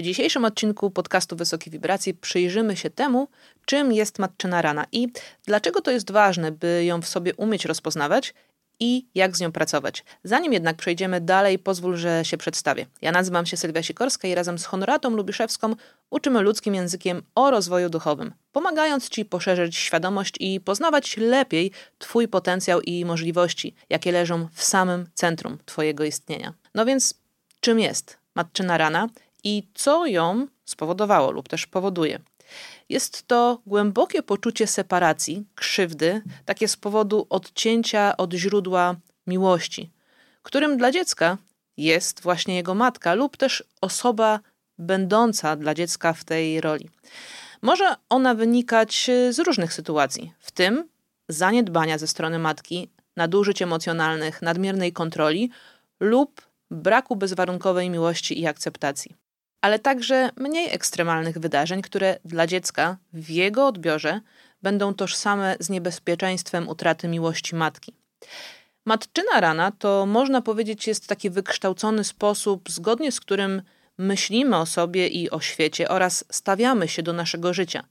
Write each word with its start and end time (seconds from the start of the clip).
W 0.00 0.02
dzisiejszym 0.02 0.44
odcinku 0.44 0.90
podcastu 0.90 1.36
Wysokie 1.36 1.70
Wibracje 1.70 2.14
przyjrzymy 2.14 2.76
się 2.76 2.90
temu, 2.90 3.28
czym 3.64 3.92
jest 3.92 4.18
matczyna 4.18 4.62
rana 4.62 4.86
i 4.92 5.08
dlaczego 5.46 5.80
to 5.80 5.90
jest 5.90 6.10
ważne, 6.10 6.52
by 6.52 6.84
ją 6.84 7.02
w 7.02 7.08
sobie 7.08 7.34
umieć 7.34 7.64
rozpoznawać 7.64 8.34
i 8.78 9.06
jak 9.14 9.36
z 9.36 9.40
nią 9.40 9.52
pracować. 9.52 10.04
Zanim 10.24 10.52
jednak 10.52 10.76
przejdziemy 10.76 11.20
dalej, 11.20 11.58
pozwól, 11.58 11.96
że 11.96 12.24
się 12.24 12.36
przedstawię. 12.36 12.86
Ja 13.02 13.12
nazywam 13.12 13.46
się 13.46 13.56
Sylwia 13.56 13.82
Sikorska 13.82 14.28
i 14.28 14.34
razem 14.34 14.58
z 14.58 14.64
Honoratą 14.64 15.10
Lubiszewską 15.10 15.74
uczymy 16.10 16.40
ludzkim 16.40 16.74
językiem 16.74 17.22
o 17.34 17.50
rozwoju 17.50 17.90
duchowym, 17.90 18.32
pomagając 18.52 19.08
Ci 19.08 19.24
poszerzyć 19.24 19.76
świadomość 19.76 20.34
i 20.40 20.60
poznawać 20.60 21.16
lepiej 21.16 21.72
Twój 21.98 22.28
potencjał 22.28 22.80
i 22.80 23.04
możliwości, 23.04 23.74
jakie 23.90 24.12
leżą 24.12 24.48
w 24.52 24.64
samym 24.64 25.06
centrum 25.14 25.58
Twojego 25.64 26.04
istnienia. 26.04 26.54
No 26.74 26.84
więc 26.84 27.14
czym 27.60 27.80
jest 27.80 28.18
matczyna 28.34 28.78
rana 28.78 29.08
i 29.44 29.68
co 29.74 30.06
ją 30.06 30.46
spowodowało 30.64 31.30
lub 31.30 31.48
też 31.48 31.66
powoduje? 31.66 32.18
Jest 32.88 33.26
to 33.26 33.62
głębokie 33.66 34.22
poczucie 34.22 34.66
separacji, 34.66 35.46
krzywdy, 35.54 36.22
takie 36.44 36.68
z 36.68 36.76
powodu 36.76 37.26
odcięcia 37.30 38.16
od 38.16 38.32
źródła 38.32 38.96
miłości, 39.26 39.90
którym 40.42 40.76
dla 40.76 40.90
dziecka 40.90 41.38
jest 41.76 42.20
właśnie 42.20 42.56
jego 42.56 42.74
matka 42.74 43.14
lub 43.14 43.36
też 43.36 43.64
osoba 43.80 44.40
będąca 44.78 45.56
dla 45.56 45.74
dziecka 45.74 46.12
w 46.12 46.24
tej 46.24 46.60
roli. 46.60 46.90
Może 47.62 47.94
ona 48.08 48.34
wynikać 48.34 49.10
z 49.30 49.38
różnych 49.38 49.72
sytuacji, 49.72 50.32
w 50.38 50.50
tym 50.50 50.88
zaniedbania 51.28 51.98
ze 51.98 52.06
strony 52.06 52.38
matki, 52.38 52.88
nadużyć 53.16 53.62
emocjonalnych, 53.62 54.42
nadmiernej 54.42 54.92
kontroli 54.92 55.50
lub 56.00 56.40
braku 56.70 57.16
bezwarunkowej 57.16 57.90
miłości 57.90 58.40
i 58.40 58.46
akceptacji 58.46 59.19
ale 59.60 59.78
także 59.78 60.30
mniej 60.36 60.74
ekstremalnych 60.74 61.38
wydarzeń, 61.38 61.82
które 61.82 62.18
dla 62.24 62.46
dziecka 62.46 62.96
w 63.12 63.30
jego 63.30 63.66
odbiorze 63.66 64.20
będą 64.62 64.94
tożsame 64.94 65.56
z 65.60 65.70
niebezpieczeństwem 65.70 66.68
utraty 66.68 67.08
miłości 67.08 67.54
matki. 67.54 67.94
Matczyna 68.84 69.40
rana 69.40 69.72
to 69.78 70.06
można 70.06 70.42
powiedzieć 70.42 70.86
jest 70.86 71.06
taki 71.06 71.30
wykształcony 71.30 72.04
sposób, 72.04 72.70
zgodnie 72.70 73.12
z 73.12 73.20
którym 73.20 73.62
myślimy 73.98 74.56
o 74.56 74.66
sobie 74.66 75.08
i 75.08 75.30
o 75.30 75.40
świecie 75.40 75.88
oraz 75.88 76.24
stawiamy 76.30 76.88
się 76.88 77.02
do 77.02 77.12
naszego 77.12 77.54
życia. 77.54 77.84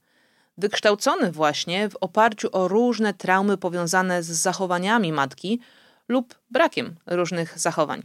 Wykształcony 0.58 1.32
właśnie 1.32 1.88
w 1.88 1.96
oparciu 2.00 2.48
o 2.52 2.68
różne 2.68 3.14
traumy 3.14 3.56
powiązane 3.56 4.22
z 4.22 4.26
zachowaniami 4.26 5.12
matki 5.12 5.60
lub 6.08 6.34
brakiem 6.50 6.96
różnych 7.06 7.58
zachowań, 7.58 8.02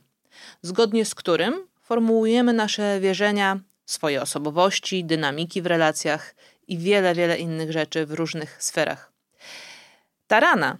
zgodnie 0.62 1.06
z 1.06 1.16
którym 1.16 1.68
formułujemy 1.86 2.54
nasze 2.54 3.00
wierzenia, 3.00 3.60
swoje 3.86 4.22
osobowości, 4.22 5.06
dynamiki 5.06 5.62
w 5.62 5.66
relacjach 5.66 6.36
i 6.68 6.78
wiele, 6.78 7.16
wiele 7.16 7.38
innych 7.38 7.72
rzeczy 7.72 8.06
w 8.06 8.12
różnych 8.12 8.64
sferach. 8.64 9.12
Ta 10.28 10.40
rana 10.40 10.78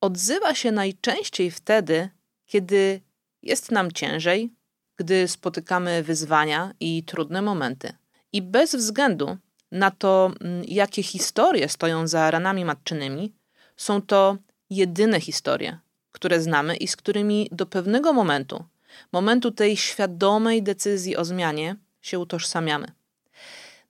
odzywa 0.00 0.54
się 0.54 0.72
najczęściej 0.72 1.50
wtedy, 1.50 2.08
kiedy 2.46 3.00
jest 3.42 3.70
nam 3.70 3.92
ciężej, 3.92 4.52
gdy 4.96 5.28
spotykamy 5.28 6.02
wyzwania 6.02 6.74
i 6.80 7.04
trudne 7.04 7.42
momenty. 7.42 7.92
I 8.32 8.42
bez 8.42 8.74
względu 8.74 9.36
na 9.72 9.90
to, 9.90 10.32
mm, 10.40 10.64
jakie 10.68 11.02
historie 11.02 11.68
stoją 11.68 12.06
za 12.06 12.30
ranami 12.30 12.64
matczynymi, 12.64 13.32
są 13.76 14.02
to 14.02 14.36
jedyne 14.70 15.20
historie, 15.20 15.78
które 16.12 16.40
znamy 16.40 16.76
i 16.76 16.88
z 16.88 16.96
którymi 16.96 17.48
do 17.52 17.66
pewnego 17.66 18.12
momentu 18.12 18.64
momentu 19.12 19.50
tej 19.50 19.76
świadomej 19.76 20.62
decyzji 20.62 21.16
o 21.16 21.24
zmianie 21.24 21.76
się 22.02 22.18
utożsamiamy. 22.18 22.86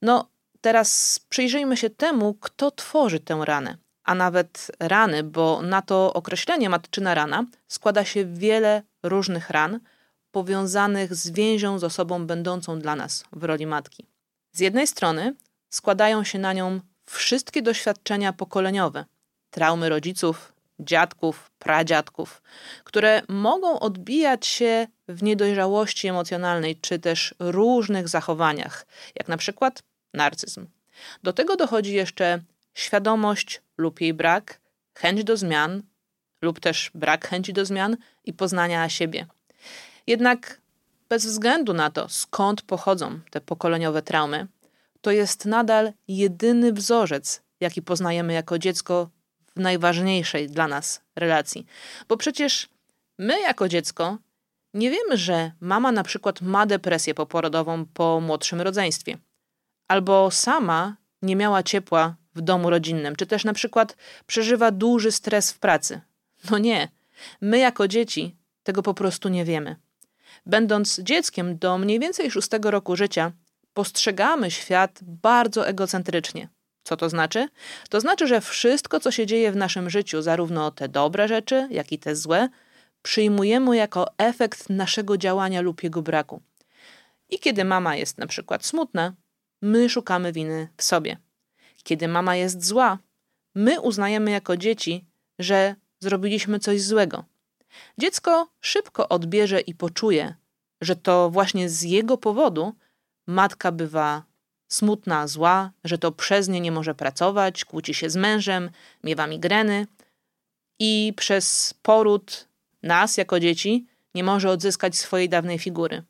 No, 0.02 0.28
teraz 0.60 1.20
przyjrzyjmy 1.28 1.76
się 1.76 1.90
temu, 1.90 2.34
kto 2.34 2.70
tworzy 2.70 3.20
tę 3.20 3.40
ranę, 3.44 3.76
a 4.04 4.14
nawet 4.14 4.70
rany, 4.80 5.22
bo 5.22 5.62
na 5.62 5.82
to 5.82 6.12
określenie 6.12 6.68
matczyna 6.68 7.14
rana 7.14 7.44
składa 7.68 8.04
się 8.04 8.24
wiele 8.24 8.82
różnych 9.02 9.50
ran 9.50 9.80
powiązanych 10.30 11.14
z 11.14 11.30
więzią 11.30 11.78
z 11.78 11.84
osobą 11.84 12.26
będącą 12.26 12.78
dla 12.78 12.96
nas 12.96 13.24
w 13.32 13.44
roli 13.44 13.66
matki. 13.66 14.06
Z 14.52 14.60
jednej 14.60 14.86
strony 14.86 15.34
składają 15.70 16.24
się 16.24 16.38
na 16.38 16.52
nią 16.52 16.80
wszystkie 17.06 17.62
doświadczenia 17.62 18.32
pokoleniowe, 18.32 19.04
traumy 19.50 19.88
rodziców, 19.88 20.53
dziadków, 20.80 21.50
pradziadków, 21.58 22.42
które 22.84 23.22
mogą 23.28 23.80
odbijać 23.80 24.46
się 24.46 24.86
w 25.08 25.22
niedojrzałości 25.22 26.08
emocjonalnej 26.08 26.76
czy 26.76 26.98
też 26.98 27.34
różnych 27.38 28.08
zachowaniach, 28.08 28.86
jak 29.14 29.28
na 29.28 29.36
przykład 29.36 29.82
narcyzm. 30.14 30.66
Do 31.22 31.32
tego 31.32 31.56
dochodzi 31.56 31.94
jeszcze 31.94 32.40
świadomość 32.74 33.62
lub 33.78 34.00
jej 34.00 34.14
brak, 34.14 34.60
chęć 34.94 35.24
do 35.24 35.36
zmian 35.36 35.82
lub 36.42 36.60
też 36.60 36.90
brak 36.94 37.28
chęci 37.28 37.52
do 37.52 37.64
zmian 37.64 37.96
i 38.24 38.32
poznania 38.32 38.88
siebie. 38.88 39.26
Jednak 40.06 40.60
bez 41.08 41.26
względu 41.26 41.72
na 41.72 41.90
to, 41.90 42.08
skąd 42.08 42.62
pochodzą 42.62 43.20
te 43.30 43.40
pokoleniowe 43.40 44.02
traumy, 44.02 44.46
to 45.00 45.10
jest 45.10 45.46
nadal 45.46 45.92
jedyny 46.08 46.72
wzorzec, 46.72 47.42
jaki 47.60 47.82
poznajemy 47.82 48.32
jako 48.32 48.58
dziecko 48.58 49.10
najważniejszej 49.56 50.48
dla 50.48 50.68
nas 50.68 51.00
relacji. 51.16 51.66
Bo 52.08 52.16
przecież 52.16 52.68
my 53.18 53.40
jako 53.40 53.68
dziecko 53.68 54.18
nie 54.74 54.90
wiemy, 54.90 55.16
że 55.16 55.52
mama 55.60 55.92
na 55.92 56.02
przykład 56.02 56.40
ma 56.40 56.66
depresję 56.66 57.14
poporodową 57.14 57.86
po 57.86 58.20
młodszym 58.20 58.60
rodzeństwie, 58.60 59.18
albo 59.88 60.30
sama 60.30 60.96
nie 61.22 61.36
miała 61.36 61.62
ciepła 61.62 62.16
w 62.34 62.40
domu 62.40 62.70
rodzinnym, 62.70 63.16
czy 63.16 63.26
też 63.26 63.44
na 63.44 63.52
przykład 63.52 63.96
przeżywa 64.26 64.70
duży 64.70 65.12
stres 65.12 65.52
w 65.52 65.58
pracy. 65.58 66.00
No 66.50 66.58
nie, 66.58 66.88
my 67.40 67.58
jako 67.58 67.88
dzieci 67.88 68.36
tego 68.62 68.82
po 68.82 68.94
prostu 68.94 69.28
nie 69.28 69.44
wiemy. 69.44 69.76
Będąc 70.46 71.00
dzieckiem 71.00 71.58
do 71.58 71.78
mniej 71.78 72.00
więcej 72.00 72.30
szóstego 72.30 72.70
roku 72.70 72.96
życia, 72.96 73.32
postrzegamy 73.74 74.50
świat 74.50 74.98
bardzo 75.02 75.68
egocentrycznie. 75.68 76.48
Co 76.84 76.96
to 76.96 77.08
znaczy? 77.08 77.48
To 77.88 78.00
znaczy, 78.00 78.26
że 78.26 78.40
wszystko, 78.40 79.00
co 79.00 79.10
się 79.10 79.26
dzieje 79.26 79.52
w 79.52 79.56
naszym 79.56 79.90
życiu, 79.90 80.22
zarówno 80.22 80.70
te 80.70 80.88
dobre 80.88 81.28
rzeczy, 81.28 81.68
jak 81.70 81.92
i 81.92 81.98
te 81.98 82.16
złe, 82.16 82.48
przyjmujemy 83.02 83.76
jako 83.76 84.06
efekt 84.18 84.70
naszego 84.70 85.18
działania 85.18 85.60
lub 85.60 85.82
jego 85.82 86.02
braku. 86.02 86.42
I 87.30 87.38
kiedy 87.38 87.64
mama 87.64 87.96
jest 87.96 88.18
na 88.18 88.26
przykład 88.26 88.66
smutna, 88.66 89.14
my 89.62 89.88
szukamy 89.88 90.32
winy 90.32 90.68
w 90.76 90.82
sobie. 90.82 91.16
Kiedy 91.82 92.08
mama 92.08 92.36
jest 92.36 92.64
zła, 92.64 92.98
my 93.54 93.80
uznajemy 93.80 94.30
jako 94.30 94.56
dzieci, 94.56 95.04
że 95.38 95.74
zrobiliśmy 96.00 96.58
coś 96.58 96.82
złego. 96.82 97.24
Dziecko 97.98 98.48
szybko 98.60 99.08
odbierze 99.08 99.60
i 99.60 99.74
poczuje, 99.74 100.34
że 100.80 100.96
to 100.96 101.30
właśnie 101.30 101.68
z 101.68 101.82
jego 101.82 102.16
powodu 102.18 102.72
matka 103.26 103.72
bywa 103.72 104.22
smutna, 104.68 105.26
zła, 105.26 105.70
że 105.84 105.98
to 105.98 106.12
przez 106.12 106.48
nie 106.48 106.60
nie 106.60 106.72
może 106.72 106.94
pracować, 106.94 107.64
kłóci 107.64 107.94
się 107.94 108.10
z 108.10 108.16
mężem, 108.16 108.70
miewa 109.04 109.26
migreny 109.26 109.86
i 110.78 111.12
przez 111.16 111.74
poród 111.82 112.48
nas 112.82 113.16
jako 113.16 113.40
dzieci 113.40 113.86
nie 114.14 114.24
może 114.24 114.50
odzyskać 114.50 114.96
swojej 114.96 115.28
dawnej 115.28 115.58
figury. 115.58 116.02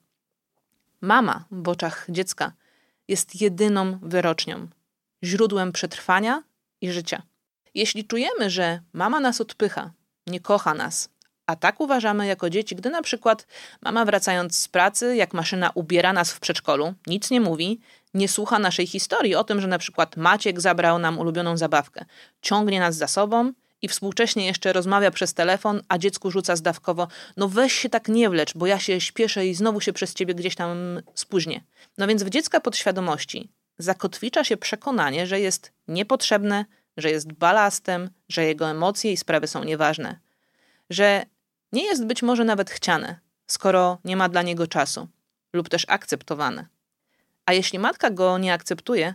Mama 1.00 1.44
w 1.50 1.68
oczach 1.68 2.06
dziecka 2.08 2.52
jest 3.08 3.40
jedyną 3.40 3.98
wyrocznią, 4.02 4.68
źródłem 5.24 5.72
przetrwania 5.72 6.42
i 6.80 6.92
życia. 6.92 7.22
Jeśli 7.74 8.04
czujemy, 8.04 8.50
że 8.50 8.80
mama 8.92 9.20
nas 9.20 9.40
odpycha, 9.40 9.90
nie 10.26 10.40
kocha 10.40 10.74
nas, 10.74 11.08
a 11.46 11.56
tak 11.56 11.80
uważamy 11.80 12.26
jako 12.26 12.50
dzieci, 12.50 12.76
gdy 12.76 12.90
na 12.90 13.02
przykład 13.02 13.46
mama 13.82 14.04
wracając 14.04 14.58
z 14.58 14.68
pracy, 14.68 15.16
jak 15.16 15.34
maszyna 15.34 15.70
ubiera 15.74 16.12
nas 16.12 16.32
w 16.32 16.40
przedszkolu, 16.40 16.94
nic 17.06 17.30
nie 17.30 17.40
mówi, 17.40 17.80
nie 18.14 18.28
słucha 18.28 18.58
naszej 18.58 18.86
historii 18.86 19.34
o 19.34 19.44
tym, 19.44 19.60
że 19.60 19.68
na 19.68 19.78
przykład 19.78 20.16
Maciek 20.16 20.60
zabrał 20.60 20.98
nam 20.98 21.18
ulubioną 21.18 21.56
zabawkę, 21.56 22.04
ciągnie 22.42 22.80
nas 22.80 22.96
za 22.96 23.08
sobą 23.08 23.52
i 23.82 23.88
współcześnie 23.88 24.46
jeszcze 24.46 24.72
rozmawia 24.72 25.10
przez 25.10 25.34
telefon, 25.34 25.82
a 25.88 25.98
dziecku 25.98 26.30
rzuca 26.30 26.56
zdawkowo: 26.56 27.08
No 27.36 27.48
weź 27.48 27.72
się 27.72 27.88
tak 27.88 28.08
nie 28.08 28.30
wlecz, 28.30 28.54
bo 28.54 28.66
ja 28.66 28.78
się 28.78 29.00
śpieszę 29.00 29.46
i 29.46 29.54
znowu 29.54 29.80
się 29.80 29.92
przez 29.92 30.14
ciebie 30.14 30.34
gdzieś 30.34 30.54
tam 30.54 31.00
spóźnię. 31.14 31.64
No 31.98 32.06
więc 32.06 32.22
w 32.22 32.30
dziecka 32.30 32.60
podświadomości 32.60 33.48
zakotwicza 33.78 34.44
się 34.44 34.56
przekonanie, 34.56 35.26
że 35.26 35.40
jest 35.40 35.72
niepotrzebne, 35.88 36.64
że 36.96 37.10
jest 37.10 37.32
balastem, 37.32 38.10
że 38.28 38.44
jego 38.44 38.70
emocje 38.70 39.12
i 39.12 39.16
sprawy 39.16 39.46
są 39.46 39.64
nieważne, 39.64 40.18
że 40.90 41.26
nie 41.72 41.84
jest 41.84 42.06
być 42.06 42.22
może 42.22 42.44
nawet 42.44 42.70
chciane, 42.70 43.18
skoro 43.46 43.98
nie 44.04 44.16
ma 44.16 44.28
dla 44.28 44.42
niego 44.42 44.66
czasu, 44.66 45.08
lub 45.52 45.68
też 45.68 45.84
akceptowane. 45.88 46.73
A 47.46 47.52
jeśli 47.52 47.78
matka 47.78 48.10
go 48.10 48.38
nie 48.38 48.52
akceptuje, 48.52 49.14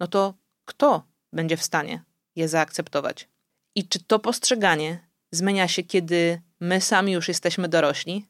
no 0.00 0.06
to 0.06 0.34
kto 0.64 1.06
będzie 1.32 1.56
w 1.56 1.62
stanie 1.62 2.04
je 2.36 2.48
zaakceptować? 2.48 3.28
I 3.74 3.88
czy 3.88 4.04
to 4.04 4.18
postrzeganie 4.18 5.08
zmienia 5.30 5.68
się, 5.68 5.82
kiedy 5.82 6.42
my 6.60 6.80
sami 6.80 7.12
już 7.12 7.28
jesteśmy 7.28 7.68
dorośli? 7.68 8.26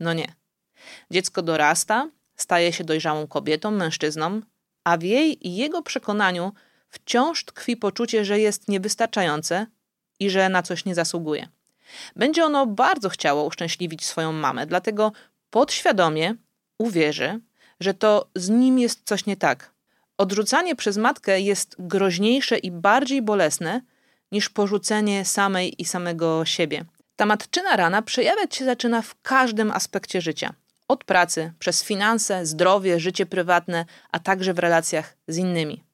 No 0.00 0.12
nie. 0.12 0.34
Dziecko 1.10 1.42
dorasta, 1.42 2.10
staje 2.36 2.72
się 2.72 2.84
dojrzałą 2.84 3.26
kobietą, 3.26 3.70
mężczyzną, 3.70 4.40
a 4.84 4.96
w 4.96 5.02
jej 5.02 5.48
i 5.48 5.56
jego 5.56 5.82
przekonaniu 5.82 6.52
wciąż 6.88 7.44
tkwi 7.44 7.76
poczucie, 7.76 8.24
że 8.24 8.40
jest 8.40 8.68
niewystarczające 8.68 9.66
i 10.20 10.30
że 10.30 10.48
na 10.48 10.62
coś 10.62 10.84
nie 10.84 10.94
zasługuje. 10.94 11.48
Będzie 12.16 12.44
ono 12.44 12.66
bardzo 12.66 13.08
chciało 13.08 13.44
uszczęśliwić 13.44 14.04
swoją 14.04 14.32
mamę, 14.32 14.66
dlatego 14.66 15.12
podświadomie 15.50 16.34
uwierzy, 16.78 17.40
że 17.84 17.94
to 17.94 18.28
z 18.34 18.48
nim 18.48 18.78
jest 18.78 19.00
coś 19.04 19.26
nie 19.26 19.36
tak. 19.36 19.70
Odrzucanie 20.18 20.76
przez 20.76 20.96
matkę 20.96 21.40
jest 21.40 21.76
groźniejsze 21.78 22.58
i 22.58 22.70
bardziej 22.70 23.22
bolesne 23.22 23.80
niż 24.32 24.48
porzucenie 24.48 25.24
samej 25.24 25.82
i 25.82 25.84
samego 25.84 26.44
siebie. 26.44 26.84
Ta 27.16 27.26
matczyna 27.26 27.76
rana 27.76 28.02
przejawiać 28.02 28.56
się 28.56 28.64
zaczyna 28.64 29.02
w 29.02 29.14
każdym 29.22 29.70
aspekcie 29.70 30.20
życia. 30.20 30.54
Od 30.88 31.04
pracy, 31.04 31.52
przez 31.58 31.84
finanse, 31.84 32.46
zdrowie, 32.46 33.00
życie 33.00 33.26
prywatne, 33.26 33.84
a 34.10 34.18
także 34.18 34.54
w 34.54 34.58
relacjach 34.58 35.16
z 35.28 35.36
innymi. 35.36 35.84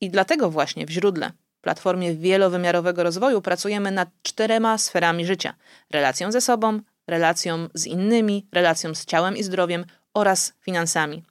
I 0.00 0.10
dlatego 0.10 0.50
właśnie 0.50 0.86
w 0.86 0.90
źródle, 0.90 1.32
platformie 1.60 2.14
wielowymiarowego 2.14 3.02
rozwoju, 3.02 3.42
pracujemy 3.42 3.90
nad 3.90 4.08
czterema 4.22 4.78
sferami 4.78 5.26
życia: 5.26 5.54
relacją 5.90 6.32
ze 6.32 6.40
sobą, 6.40 6.80
relacją 7.06 7.68
z 7.74 7.86
innymi, 7.86 8.46
relacją 8.52 8.94
z 8.94 9.04
ciałem 9.04 9.36
i 9.36 9.42
zdrowiem 9.42 9.84
oraz 10.14 10.52
finansami. 10.60 11.24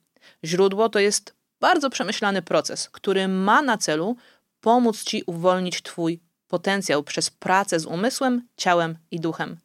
Źródło 0.44 0.88
to 0.88 0.98
jest 0.98 1.34
bardzo 1.60 1.90
przemyślany 1.90 2.42
proces, 2.42 2.88
który 2.88 3.28
ma 3.28 3.62
na 3.62 3.78
celu 3.78 4.16
pomóc 4.60 5.04
Ci 5.04 5.22
uwolnić 5.26 5.82
Twój 5.82 6.20
potencjał 6.48 7.02
przez 7.02 7.30
pracę 7.30 7.80
z 7.80 7.86
umysłem, 7.86 8.48
ciałem 8.56 8.98
i 9.10 9.20
duchem. 9.20 9.56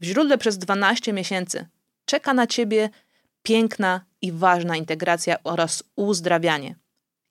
W 0.00 0.04
źródle 0.04 0.38
przez 0.38 0.58
12 0.58 1.12
miesięcy 1.12 1.66
czeka 2.04 2.34
na 2.34 2.46
Ciebie 2.46 2.90
piękna 3.42 4.04
i 4.22 4.32
ważna 4.32 4.76
integracja 4.76 5.36
oraz 5.44 5.82
uzdrawianie. 5.96 6.74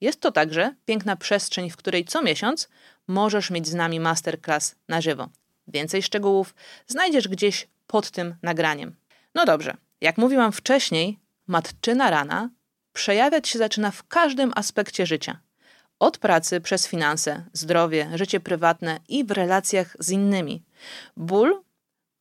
Jest 0.01 0.21
to 0.21 0.31
także 0.31 0.75
piękna 0.85 1.15
przestrzeń, 1.15 1.69
w 1.69 1.77
której 1.77 2.05
co 2.05 2.21
miesiąc 2.21 2.69
możesz 3.07 3.51
mieć 3.51 3.67
z 3.67 3.73
nami 3.73 3.99
masterclass 3.99 4.75
na 4.87 5.01
żywo. 5.01 5.29
Więcej 5.67 6.03
szczegółów 6.03 6.55
znajdziesz 6.87 7.27
gdzieś 7.27 7.67
pod 7.87 8.11
tym 8.11 8.35
nagraniem. 8.41 8.95
No 9.35 9.45
dobrze, 9.45 9.77
jak 10.01 10.17
mówiłam 10.17 10.51
wcześniej, 10.51 11.19
matczyna 11.47 12.09
rana 12.09 12.49
przejawiać 12.93 13.47
się 13.49 13.59
zaczyna 13.59 13.91
w 13.91 14.07
każdym 14.07 14.51
aspekcie 14.55 15.05
życia. 15.05 15.39
Od 15.99 16.17
pracy 16.17 16.61
przez 16.61 16.87
finanse, 16.87 17.45
zdrowie, 17.53 18.09
życie 18.15 18.39
prywatne 18.39 18.99
i 19.07 19.23
w 19.23 19.31
relacjach 19.31 19.95
z 19.99 20.09
innymi. 20.09 20.63
Ból 21.17 21.61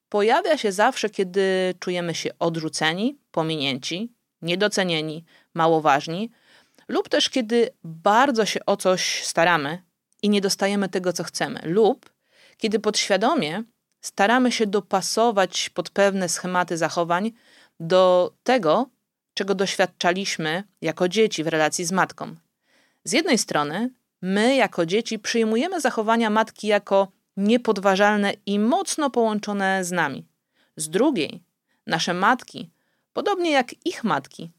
pojawia 0.08 0.58
się 0.58 0.72
zawsze, 0.72 1.10
kiedy 1.10 1.74
czujemy 1.80 2.14
się 2.14 2.30
odrzuceni, 2.38 3.18
pominięci, 3.30 4.12
niedocenieni, 4.42 5.24
mało 5.54 5.80
ważni, 5.80 6.30
lub 6.88 7.08
też 7.08 7.30
kiedy 7.30 7.70
bardzo 7.84 8.46
się 8.46 8.60
o 8.66 8.76
coś 8.76 9.24
staramy 9.24 9.82
i 10.22 10.28
nie 10.28 10.40
dostajemy 10.40 10.88
tego, 10.88 11.12
co 11.12 11.24
chcemy, 11.24 11.60
lub 11.64 12.12
kiedy 12.56 12.78
podświadomie 12.78 13.62
staramy 14.00 14.52
się 14.52 14.66
dopasować 14.66 15.70
pod 15.70 15.90
pewne 15.90 16.28
schematy 16.28 16.76
zachowań 16.76 17.32
do 17.80 18.32
tego, 18.42 18.86
czego 19.34 19.54
doświadczaliśmy 19.54 20.64
jako 20.80 21.08
dzieci 21.08 21.44
w 21.44 21.48
relacji 21.48 21.84
z 21.84 21.92
matką. 21.92 22.36
Z 23.04 23.12
jednej 23.12 23.38
strony, 23.38 23.90
my 24.22 24.56
jako 24.56 24.86
dzieci 24.86 25.18
przyjmujemy 25.18 25.80
zachowania 25.80 26.30
matki 26.30 26.66
jako 26.66 27.08
niepodważalne 27.36 28.32
i 28.46 28.58
mocno 28.58 29.10
połączone 29.10 29.84
z 29.84 29.92
nami. 29.92 30.26
Z 30.76 30.88
drugiej, 30.88 31.42
nasze 31.86 32.14
matki, 32.14 32.70
podobnie 33.12 33.50
jak 33.50 33.86
ich 33.86 34.04
matki, 34.04 34.50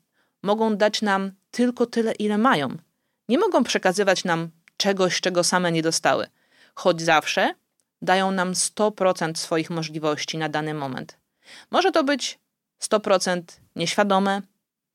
mogą 0.44 0.78
dać 0.78 1.02
nam 1.02 1.31
tylko 1.52 1.86
tyle, 1.86 2.12
ile 2.12 2.38
mają. 2.38 2.78
Nie 3.30 3.38
mogą 3.38 3.64
przekazywać 3.64 4.24
nam 4.24 4.50
czegoś, 4.78 5.22
czego 5.22 5.44
same 5.44 5.72
nie 5.72 5.81
dostały, 5.81 6.28
choć 6.75 7.02
zawsze 7.02 7.54
dają 8.02 8.31
nam 8.31 8.54
100% 8.54 9.36
swoich 9.36 9.70
możliwości 9.70 10.38
na 10.38 10.50
dany 10.50 10.74
moment. 10.74 11.18
Może 11.72 11.92
to 11.92 12.04
być 12.04 12.40
100% 12.81 13.42
nieświadome, 13.75 14.42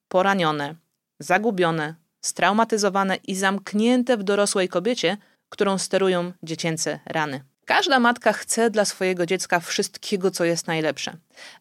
poranione, 0.08 0.74
zagubione, 1.18 1.94
straumatyzowane 2.20 3.16
i 3.16 3.34
zamknięte 3.34 4.16
w 4.16 4.22
dorosłej 4.22 4.68
kobiecie, 4.68 5.16
którą 5.48 5.78
sterują 5.78 6.32
dziecięce 6.42 7.00
rany. 7.06 7.44
Każda 7.64 7.98
matka 7.98 8.32
chce 8.32 8.70
dla 8.70 8.84
swojego 8.84 9.26
dziecka 9.26 9.60
wszystkiego, 9.60 10.30
co 10.30 10.44
jest 10.44 10.66
najlepsze, 10.66 11.16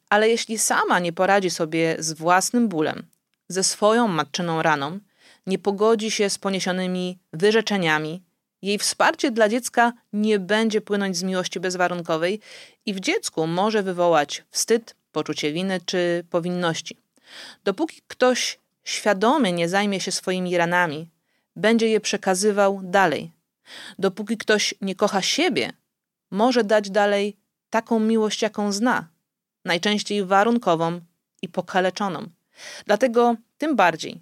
ale 0.10 0.30
jeśli 0.30 0.58
sama 0.58 1.00
nie 1.00 1.14
poradzi 1.14 1.50
sobie 1.50 1.96
z 2.00 2.14
własnym 2.14 2.68
bólem, 2.68 3.06
ze 3.50 3.64
swoją 3.64 4.08
matczyną 4.08 4.62
raną, 4.62 5.00
nie 5.48 5.60
pogodzi 5.60 6.12
się 6.12 6.30
z 6.30 6.38
poniesionymi 6.38 7.20
wyrzeczeniami, 7.34 8.24
jej 8.62 8.78
wsparcie 8.78 9.32
dla 9.32 9.50
dziecka 9.50 9.94
nie 10.14 10.40
będzie 10.40 10.82
płynąć 10.82 11.18
z 11.18 11.24
miłości 11.24 11.60
bezwarunkowej 11.60 12.40
i 12.86 12.94
w 12.94 13.00
dziecku 13.00 13.48
może 13.48 13.84
wywołać 13.84 14.44
wstyd, 14.52 14.96
poczucie 15.12 15.52
winy 15.54 15.80
czy 15.86 16.26
powinności. 16.30 16.98
Dopóki 17.64 18.02
ktoś 18.08 18.60
świadomie 18.84 19.52
nie 19.52 19.70
zajmie 19.70 20.00
się 20.00 20.12
swoimi 20.12 20.58
ranami, 20.58 21.10
będzie 21.56 21.88
je 21.88 22.00
przekazywał 22.00 22.82
dalej. 22.84 23.32
Dopóki 24.00 24.38
ktoś 24.38 24.74
nie 24.82 24.96
kocha 24.96 25.22
siebie, 25.22 25.72
może 26.32 26.64
dać 26.64 26.90
dalej 26.90 27.38
taką 27.70 28.00
miłość, 28.00 28.42
jaką 28.42 28.72
zna, 28.72 29.08
najczęściej 29.66 30.26
warunkową 30.26 31.02
i 31.42 31.50
pokaleczoną. 31.50 32.30
Dlatego 32.86 33.36
tym 33.58 33.76
bardziej 33.76 34.22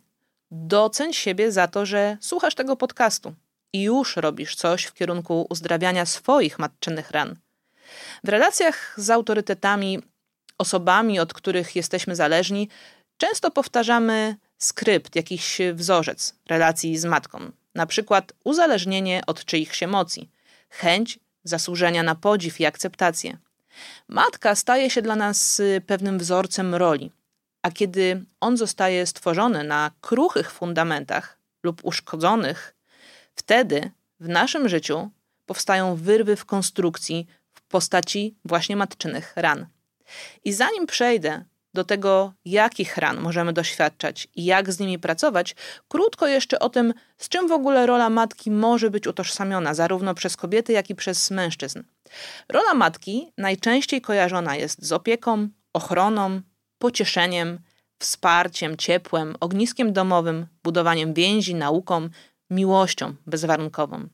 doceń 0.51 1.13
siebie 1.13 1.51
za 1.51 1.67
to, 1.67 1.85
że 1.85 2.17
słuchasz 2.21 2.55
tego 2.55 2.75
podcastu 2.75 3.33
i 3.73 3.81
już 3.81 4.15
robisz 4.15 4.55
coś 4.55 4.83
w 4.83 4.93
kierunku 4.93 5.47
uzdrawiania 5.49 6.05
swoich 6.05 6.59
matczynych 6.59 7.11
ran. 7.11 7.35
W 8.23 8.29
relacjach 8.29 8.93
z 8.97 9.09
autorytetami, 9.09 9.99
osobami, 10.57 11.19
od 11.19 11.33
których 11.33 11.75
jesteśmy 11.75 12.15
zależni, 12.15 12.69
często 13.17 13.51
powtarzamy 13.51 14.35
skrypt, 14.57 15.15
jakiś 15.15 15.57
wzorzec 15.73 16.35
relacji 16.49 16.97
z 16.97 17.05
matką. 17.05 17.51
Na 17.75 17.85
przykład 17.85 18.33
uzależnienie 18.43 19.21
od 19.27 19.45
czyichś 19.45 19.83
emocji, 19.83 20.29
chęć 20.69 21.19
zasłużenia 21.43 22.03
na 22.03 22.15
podziw 22.15 22.59
i 22.59 22.65
akceptację. 22.65 23.37
Matka 24.07 24.55
staje 24.55 24.89
się 24.89 25.01
dla 25.01 25.15
nas 25.15 25.61
pewnym 25.85 26.19
wzorcem 26.19 26.75
roli, 26.75 27.11
a 27.61 27.71
kiedy 27.71 28.25
on 28.39 28.57
zostaje 28.57 29.05
stworzony 29.05 29.63
na 29.63 29.91
kruchych 30.01 30.51
fundamentach 30.51 31.37
lub 31.63 31.85
uszkodzonych, 31.85 32.75
wtedy 33.35 33.91
w 34.19 34.27
naszym 34.27 34.69
życiu 34.69 35.09
powstają 35.45 35.95
wyrwy 35.95 36.35
w 36.35 36.45
konstrukcji 36.45 37.27
w 37.53 37.61
postaci 37.61 38.35
właśnie 38.45 38.75
matczynych 38.75 39.33
ran. 39.35 39.67
I 40.43 40.53
zanim 40.53 40.87
przejdę 40.87 41.45
do 41.75 41.83
tego, 41.83 42.33
jakich 42.45 42.97
ran 42.97 43.19
możemy 43.19 43.53
doświadczać 43.53 44.27
i 44.35 44.45
jak 44.45 44.73
z 44.73 44.79
nimi 44.79 44.99
pracować, 44.99 45.55
krótko 45.87 46.27
jeszcze 46.27 46.59
o 46.59 46.69
tym, 46.69 46.93
z 47.17 47.29
czym 47.29 47.47
w 47.47 47.51
ogóle 47.51 47.85
rola 47.85 48.09
matki 48.09 48.51
może 48.51 48.89
być 48.89 49.07
utożsamiona, 49.07 49.73
zarówno 49.73 50.13
przez 50.13 50.37
kobiety, 50.37 50.73
jak 50.73 50.89
i 50.89 50.95
przez 50.95 51.31
mężczyzn. 51.31 51.83
Rola 52.49 52.73
matki 52.73 53.31
najczęściej 53.37 54.01
kojarzona 54.01 54.55
jest 54.55 54.85
z 54.85 54.91
opieką, 54.91 55.47
ochroną, 55.73 56.41
pocieszeniem, 56.79 57.59
wsparciem, 57.99 58.77
ciepłem, 58.77 59.35
ogniskiem 59.39 59.93
domowym, 59.93 60.47
budowaniem 60.63 61.13
więzi, 61.13 61.55
nauką, 61.55 62.09
miłością 62.49 63.15
bezwarunkową. 63.27 64.07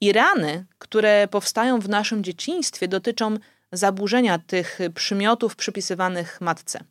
I 0.00 0.12
rany, 0.12 0.66
które 0.78 1.28
powstają 1.28 1.80
w 1.80 1.88
naszym 1.88 2.24
dzieciństwie, 2.24 2.88
dotyczą 2.88 3.36
zaburzenia 3.72 4.38
tych 4.38 4.78
przymiotów 4.94 5.56
przypisywanych 5.56 6.40
matce. 6.40 6.84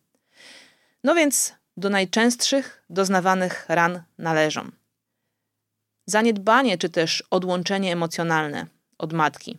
No 1.04 1.16
więc 1.16 1.54
do 1.78 1.90
najczęstszych 1.90 2.84
doznawanych 2.90 3.66
ran 3.70 4.04
należą 4.18 4.72
zaniedbanie 6.08 6.78
czy 6.78 6.90
też 6.90 7.24
odłączenie 7.32 7.94
emocjonalne 7.94 8.68
od 8.98 9.14
matki. 9.14 9.58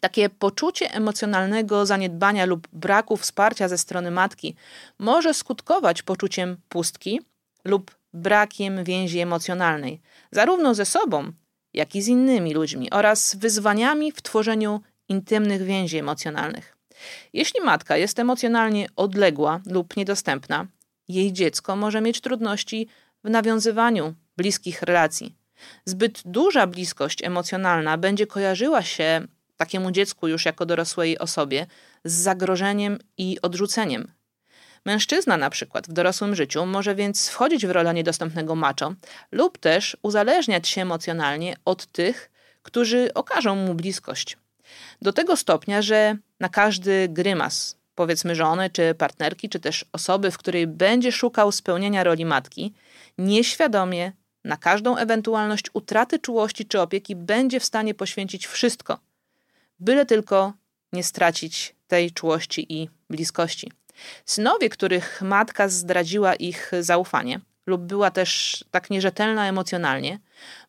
Takie 0.00 0.28
poczucie 0.30 0.94
emocjonalnego 0.94 1.86
zaniedbania 1.86 2.44
lub 2.44 2.68
braku 2.72 3.16
wsparcia 3.16 3.68
ze 3.68 3.78
strony 3.78 4.10
matki 4.10 4.56
może 4.98 5.34
skutkować 5.34 6.02
poczuciem 6.02 6.56
pustki 6.68 7.20
lub 7.64 7.90
brakiem 8.12 8.84
więzi 8.84 9.18
emocjonalnej, 9.18 10.00
zarówno 10.30 10.74
ze 10.74 10.84
sobą, 10.84 11.32
jak 11.74 11.94
i 11.94 12.02
z 12.02 12.08
innymi 12.08 12.54
ludźmi, 12.54 12.90
oraz 12.90 13.36
wyzwaniami 13.36 14.12
w 14.12 14.22
tworzeniu 14.22 14.80
intymnych 15.08 15.62
więzi 15.62 15.98
emocjonalnych. 15.98 16.71
Jeśli 17.32 17.60
matka 17.60 17.96
jest 17.96 18.18
emocjonalnie 18.18 18.86
odległa 18.96 19.60
lub 19.66 19.96
niedostępna, 19.96 20.66
jej 21.08 21.32
dziecko 21.32 21.76
może 21.76 22.00
mieć 22.00 22.20
trudności 22.20 22.88
w 23.24 23.30
nawiązywaniu 23.30 24.14
bliskich 24.36 24.82
relacji. 24.82 25.34
Zbyt 25.84 26.22
duża 26.24 26.66
bliskość 26.66 27.24
emocjonalna 27.24 27.98
będzie 27.98 28.26
kojarzyła 28.26 28.82
się 28.82 29.26
takiemu 29.56 29.90
dziecku 29.90 30.28
już 30.28 30.44
jako 30.44 30.66
dorosłej 30.66 31.18
osobie 31.18 31.66
z 32.04 32.12
zagrożeniem 32.12 32.98
i 33.18 33.38
odrzuceniem. 33.42 34.12
Mężczyzna 34.84 35.36
na 35.36 35.50
przykład 35.50 35.88
w 35.88 35.92
dorosłym 35.92 36.34
życiu 36.34 36.66
może 36.66 36.94
więc 36.94 37.28
wchodzić 37.28 37.66
w 37.66 37.70
rolę 37.70 37.94
niedostępnego 37.94 38.54
macho 38.54 38.94
lub 39.32 39.58
też 39.58 39.96
uzależniać 40.02 40.68
się 40.68 40.82
emocjonalnie 40.82 41.56
od 41.64 41.86
tych, 41.86 42.30
którzy 42.62 43.14
okażą 43.14 43.56
mu 43.56 43.74
bliskość. 43.74 44.36
Do 45.02 45.12
tego 45.12 45.36
stopnia, 45.36 45.82
że 45.82 46.16
na 46.40 46.48
każdy 46.48 47.08
grymas, 47.08 47.76
powiedzmy 47.94 48.34
żony 48.34 48.70
czy 48.70 48.94
partnerki, 48.94 49.48
czy 49.48 49.60
też 49.60 49.84
osoby, 49.92 50.30
w 50.30 50.38
której 50.38 50.66
będzie 50.66 51.12
szukał 51.12 51.52
spełnienia 51.52 52.04
roli 52.04 52.24
matki, 52.24 52.74
nieświadomie 53.18 54.12
na 54.44 54.56
każdą 54.56 54.96
ewentualność 54.96 55.64
utraty 55.72 56.18
czułości 56.18 56.66
czy 56.66 56.80
opieki 56.80 57.16
będzie 57.16 57.60
w 57.60 57.64
stanie 57.64 57.94
poświęcić 57.94 58.46
wszystko, 58.46 58.98
byle 59.80 60.06
tylko 60.06 60.52
nie 60.92 61.04
stracić 61.04 61.74
tej 61.86 62.10
czułości 62.10 62.66
i 62.72 62.88
bliskości. 63.10 63.72
Synowie, 64.26 64.68
których 64.68 65.22
matka 65.22 65.68
zdradziła 65.68 66.34
ich 66.34 66.72
zaufanie 66.80 67.40
lub 67.66 67.82
była 67.82 68.10
też 68.10 68.64
tak 68.70 68.90
nierzetelna 68.90 69.48
emocjonalnie, 69.48 70.18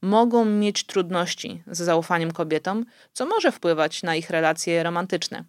mogą 0.01 0.45
mieć 0.45 0.83
trudności 0.83 1.63
z 1.67 1.77
zaufaniem 1.77 2.31
kobietom, 2.31 2.85
co 3.13 3.25
może 3.25 3.51
wpływać 3.51 4.03
na 4.03 4.15
ich 4.15 4.29
relacje 4.29 4.83
romantyczne. 4.83 5.43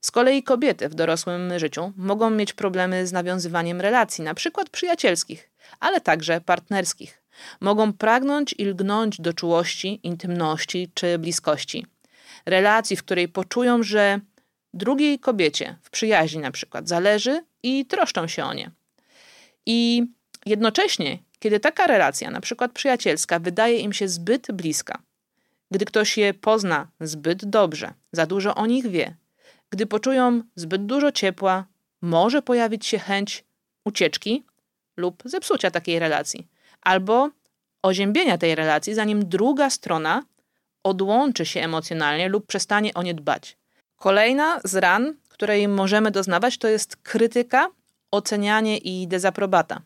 Z 0.00 0.10
kolei 0.10 0.42
kobiety 0.42 0.88
w 0.88 0.94
dorosłym 0.94 1.58
życiu 1.58 1.92
mogą 1.96 2.30
mieć 2.30 2.52
problemy 2.52 3.06
z 3.06 3.12
nawiązywaniem 3.12 3.80
relacji, 3.80 4.24
przykład 4.34 4.70
przyjacielskich, 4.70 5.50
ale 5.80 6.00
także 6.00 6.40
partnerskich. 6.40 7.22
Mogą 7.60 7.92
pragnąć 7.92 8.54
i 8.58 8.64
lgnąć 8.64 9.20
do 9.20 9.32
czułości, 9.32 10.00
intymności 10.02 10.90
czy 10.94 11.18
bliskości. 11.18 11.86
Relacji, 12.46 12.96
w 12.96 13.02
której 13.02 13.28
poczują, 13.28 13.82
że 13.82 14.20
drugiej 14.74 15.18
kobiecie 15.18 15.76
w 15.82 15.90
przyjaźni 15.90 16.40
na 16.40 16.50
przykład 16.50 16.88
zależy 16.88 17.44
i 17.62 17.86
troszczą 17.86 18.26
się 18.26 18.44
o 18.44 18.54
nie. 18.54 18.70
I 19.66 20.04
jednocześnie, 20.46 21.18
kiedy 21.38 21.60
taka 21.60 21.86
relacja, 21.86 22.30
na 22.30 22.40
przykład 22.40 22.72
przyjacielska, 22.72 23.38
wydaje 23.38 23.78
im 23.78 23.92
się 23.92 24.08
zbyt 24.08 24.52
bliska, 24.52 25.02
gdy 25.70 25.84
ktoś 25.84 26.18
je 26.18 26.34
pozna 26.34 26.88
zbyt 27.00 27.44
dobrze, 27.44 27.94
za 28.12 28.26
dużo 28.26 28.54
o 28.54 28.66
nich 28.66 28.86
wie, 28.86 29.16
gdy 29.70 29.86
poczują 29.86 30.42
zbyt 30.56 30.86
dużo 30.86 31.12
ciepła, 31.12 31.66
może 32.02 32.42
pojawić 32.42 32.86
się 32.86 32.98
chęć 32.98 33.44
ucieczki 33.84 34.44
lub 34.96 35.22
zepsucia 35.24 35.70
takiej 35.70 35.98
relacji, 35.98 36.48
albo 36.80 37.30
oziębienia 37.82 38.38
tej 38.38 38.54
relacji, 38.54 38.94
zanim 38.94 39.28
druga 39.28 39.70
strona 39.70 40.22
odłączy 40.84 41.46
się 41.46 41.60
emocjonalnie 41.60 42.28
lub 42.28 42.46
przestanie 42.46 42.94
o 42.94 43.02
nie 43.02 43.14
dbać. 43.14 43.56
Kolejna 43.96 44.60
z 44.64 44.74
ran, 44.74 45.14
której 45.28 45.68
możemy 45.68 46.10
doznawać, 46.10 46.58
to 46.58 46.68
jest 46.68 46.96
krytyka, 46.96 47.68
ocenianie 48.10 48.78
i 48.78 49.08
dezaprobata. 49.08 49.82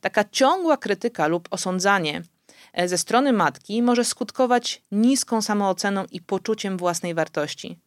Taka 0.00 0.24
ciągła 0.24 0.76
krytyka 0.76 1.26
lub 1.26 1.48
osądzanie 1.50 2.22
e, 2.72 2.88
ze 2.88 2.98
strony 2.98 3.32
matki 3.32 3.82
może 3.82 4.04
skutkować 4.04 4.82
niską 4.92 5.42
samooceną 5.42 6.04
i 6.10 6.20
poczuciem 6.20 6.76
własnej 6.76 7.14
wartości. 7.14 7.78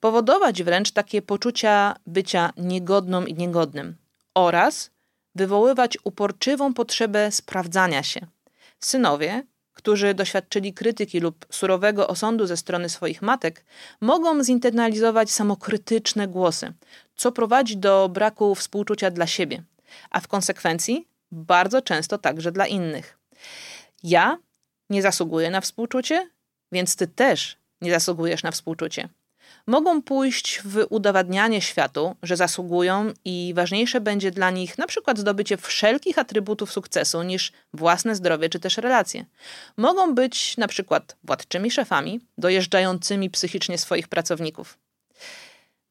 Powodować 0.00 0.62
wręcz 0.62 0.90
takie 0.90 1.22
poczucia 1.22 1.96
bycia 2.06 2.52
niegodną 2.56 3.24
i 3.24 3.34
niegodnym 3.34 3.96
oraz 4.34 4.90
wywoływać 5.34 5.98
uporczywą 6.04 6.74
potrzebę 6.74 7.32
sprawdzania 7.32 8.02
się. 8.02 8.26
Synowie 8.80 9.42
którzy 9.80 10.14
doświadczyli 10.14 10.74
krytyki 10.74 11.20
lub 11.20 11.46
surowego 11.50 12.08
osądu 12.08 12.46
ze 12.46 12.56
strony 12.56 12.88
swoich 12.88 13.22
matek, 13.22 13.64
mogą 14.00 14.44
zinternalizować 14.44 15.30
samokrytyczne 15.30 16.28
głosy, 16.28 16.72
co 17.16 17.32
prowadzi 17.32 17.76
do 17.76 18.08
braku 18.08 18.54
współczucia 18.54 19.10
dla 19.10 19.26
siebie, 19.26 19.62
a 20.10 20.20
w 20.20 20.28
konsekwencji 20.28 21.08
bardzo 21.32 21.82
często 21.82 22.18
także 22.18 22.52
dla 22.52 22.66
innych. 22.66 23.18
Ja 24.02 24.38
nie 24.90 25.02
zasługuję 25.02 25.50
na 25.50 25.60
współczucie, 25.60 26.30
więc 26.72 26.96
ty 26.96 27.06
też 27.06 27.56
nie 27.80 27.90
zasługujesz 27.90 28.42
na 28.42 28.50
współczucie 28.50 29.08
mogą 29.66 30.02
pójść 30.02 30.60
w 30.64 30.86
udowadnianie 30.90 31.60
światu, 31.60 32.16
że 32.22 32.36
zasługują 32.36 33.12
i 33.24 33.52
ważniejsze 33.56 34.00
będzie 34.00 34.30
dla 34.30 34.50
nich 34.50 34.78
na 34.78 34.86
przykład 34.86 35.18
zdobycie 35.18 35.56
wszelkich 35.56 36.18
atrybutów 36.18 36.72
sukcesu 36.72 37.22
niż 37.22 37.52
własne 37.74 38.14
zdrowie 38.14 38.48
czy 38.48 38.60
też 38.60 38.76
relacje. 38.76 39.24
Mogą 39.76 40.14
być 40.14 40.56
na 40.56 40.68
przykład 40.68 41.16
władczymi 41.24 41.70
szefami, 41.70 42.20
dojeżdżającymi 42.38 43.30
psychicznie 43.30 43.78
swoich 43.78 44.08
pracowników. 44.08 44.78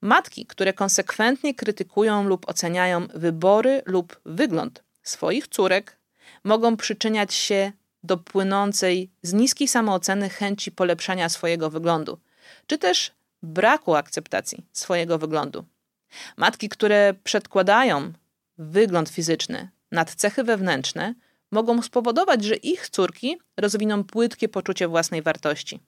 Matki, 0.02 0.46
które 0.46 0.74
konsekwentnie 0.74 1.56
krytykują 1.56 2.24
lub 2.24 2.50
oceniają 2.50 3.08
wybory 3.14 3.82
lub 3.86 4.20
wygląd 4.26 4.84
swoich 5.10 5.48
córek, 5.48 5.98
mogą 6.44 6.78
przyczyniać 6.78 7.34
się 7.34 7.72
do 8.04 8.18
płynącej 8.18 9.10
z 9.22 9.34
niskiej 9.34 9.68
samooceny 9.68 10.30
chęci 10.30 10.72
polepszania 10.72 11.30
swojego 11.30 11.70
wyglądu, 11.70 12.20
czy 12.68 12.78
też 12.78 13.12
braku 13.44 13.96
akceptacji 13.96 14.66
swojego 14.74 15.18
wyglądu. 15.18 15.66
Matki, 16.38 16.70
które 16.70 17.14
przedkładają 17.24 18.14
wygląd 18.58 19.10
fizyczny 19.10 19.70
nad 19.92 20.16
cechy 20.16 20.44
wewnętrzne, 20.44 21.14
mogą 21.52 21.82
spowodować, 21.82 22.44
że 22.44 22.56
ich 22.56 22.90
córki 22.90 23.38
rozwiną 23.58 24.04
płytkie 24.04 24.50
poczucie 24.50 24.88
własnej 24.88 25.22
wartości. 25.22 25.80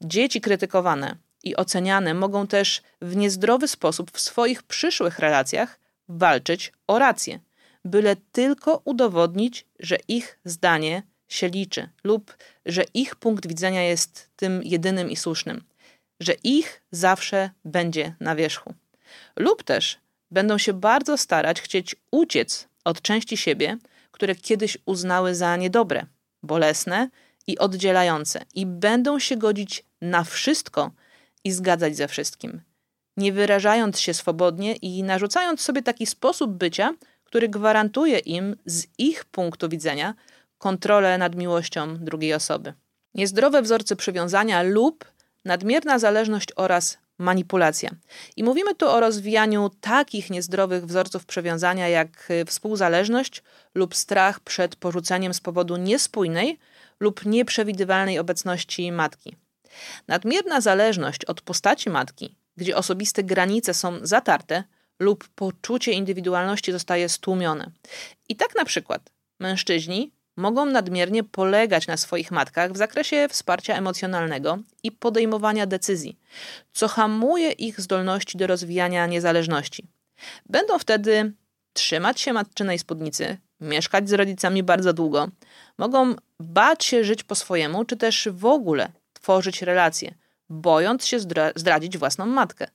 Dzieci 0.00 0.40
krytykowane 0.40 1.16
i 1.42 1.56
oceniane 1.56 2.14
mogą 2.14 2.46
też 2.46 2.82
w 3.00 3.16
niezdrowy 3.16 3.68
sposób 3.68 4.10
w 4.10 4.20
swoich 4.20 4.62
przyszłych 4.62 5.18
relacjach 5.18 5.80
walczyć 6.08 6.72
o 6.86 6.98
rację, 6.98 7.40
byle 7.84 8.16
tylko 8.32 8.82
udowodnić, 8.84 9.66
że 9.78 9.98
ich 10.08 10.38
zdanie 10.44 11.02
się 11.28 11.48
liczy 11.48 11.88
lub 12.04 12.36
że 12.66 12.84
ich 12.94 13.16
punkt 13.16 13.46
widzenia 13.46 13.82
jest 13.82 14.30
tym 14.36 14.62
jedynym 14.62 15.10
i 15.10 15.16
słusznym 15.16 15.64
że 16.22 16.32
ich 16.44 16.82
zawsze 16.90 17.50
będzie 17.64 18.14
na 18.20 18.36
wierzchu. 18.36 18.74
Lub 19.36 19.62
też 19.62 19.98
będą 20.30 20.58
się 20.58 20.72
bardzo 20.72 21.18
starać 21.18 21.60
chcieć 21.60 21.96
uciec 22.10 22.68
od 22.84 23.02
części 23.02 23.36
siebie, 23.36 23.78
które 24.10 24.34
kiedyś 24.34 24.78
uznały 24.86 25.34
za 25.34 25.56
niedobre, 25.56 26.06
bolesne 26.42 27.08
i 27.46 27.58
oddzielające, 27.58 28.44
i 28.54 28.66
będą 28.66 29.18
się 29.18 29.36
godzić 29.36 29.84
na 30.00 30.24
wszystko 30.24 30.90
i 31.44 31.52
zgadzać 31.52 31.96
ze 31.96 32.08
wszystkim, 32.08 32.60
nie 33.16 33.32
wyrażając 33.32 34.00
się 34.00 34.14
swobodnie 34.14 34.76
i 34.76 35.02
narzucając 35.02 35.60
sobie 35.60 35.82
taki 35.82 36.06
sposób 36.06 36.50
bycia, 36.50 36.94
który 37.32 37.48
gwarantuje 37.48 38.18
im 38.18 38.56
z 38.66 38.86
ich 38.98 39.24
punktu 39.24 39.68
widzenia 39.68 40.14
kontrolę 40.58 41.18
nad 41.18 41.34
miłością 41.36 41.96
drugiej 41.96 42.34
osoby. 42.34 42.74
Niezdrowe 43.14 43.62
wzorce 43.62 43.96
przywiązania 43.96 44.62
lub 44.62 45.04
nadmierna 45.44 45.98
zależność 45.98 46.48
oraz 46.56 46.98
manipulacja. 47.18 47.90
I 48.36 48.44
mówimy 48.44 48.74
tu 48.74 48.88
o 48.88 49.00
rozwijaniu 49.00 49.70
takich 49.80 50.30
niezdrowych 50.30 50.86
wzorców 50.86 51.26
przewiązania 51.26 51.88
jak 51.88 52.30
y, 52.30 52.44
współzależność 52.44 53.42
lub 53.74 53.94
strach 53.94 54.40
przed 54.40 54.76
porzuceniem 54.76 55.34
z 55.34 55.40
powodu 55.40 55.76
niespójnej 55.76 56.58
lub 57.00 57.26
nieprzewidywalnej 57.26 58.18
obecności 58.18 58.92
matki. 58.92 59.36
Nadmierna 60.08 60.60
zależność 60.60 61.24
od 61.24 61.40
postaci 61.40 61.90
matki, 61.90 62.36
gdzie 62.56 62.76
osobiste 62.76 63.22
granice 63.22 63.74
są 63.74 63.98
zatarte 64.02 64.64
lub 65.00 65.28
poczucie 65.28 65.92
indywidualności 65.92 66.72
zostaje 66.72 67.08
stłumione. 67.08 67.70
I 68.28 68.36
tak 68.36 68.54
na 68.54 68.64
przykład 68.64 69.10
mężczyźni 69.40 70.12
mogą 70.36 70.66
nadmiernie 70.66 71.24
polegać 71.24 71.86
na 71.86 71.96
swoich 71.96 72.30
matkach 72.30 72.72
w 72.72 72.76
zakresie 72.76 73.26
wsparcia 73.30 73.74
emocjonalnego 73.74 74.58
i 74.82 74.92
podejmowania 74.92 75.66
decyzji, 75.66 76.18
co 76.72 76.88
hamuje 76.88 77.50
ich 77.50 77.80
zdolności 77.80 78.38
do 78.38 78.46
rozwijania 78.46 79.06
niezależności. 79.06 79.88
Będą 80.46 80.78
wtedy 80.78 81.32
trzymać 81.72 82.20
się 82.20 82.32
matczynej 82.32 82.78
spódnicy, 82.78 83.38
mieszkać 83.60 84.08
z 84.08 84.12
rodzicami 84.12 84.62
bardzo 84.62 84.92
długo, 84.92 85.28
mogą 85.78 86.14
bać 86.40 86.84
się 86.84 87.04
żyć 87.04 87.24
po 87.24 87.34
swojemu, 87.34 87.84
czy 87.84 87.96
też 87.96 88.28
w 88.32 88.44
ogóle 88.44 88.92
tworzyć 89.12 89.62
relacje, 89.62 90.14
bojąc 90.48 91.06
się 91.06 91.20
zdradzić 91.54 91.98
własną 91.98 92.26
matkę. 92.26 92.66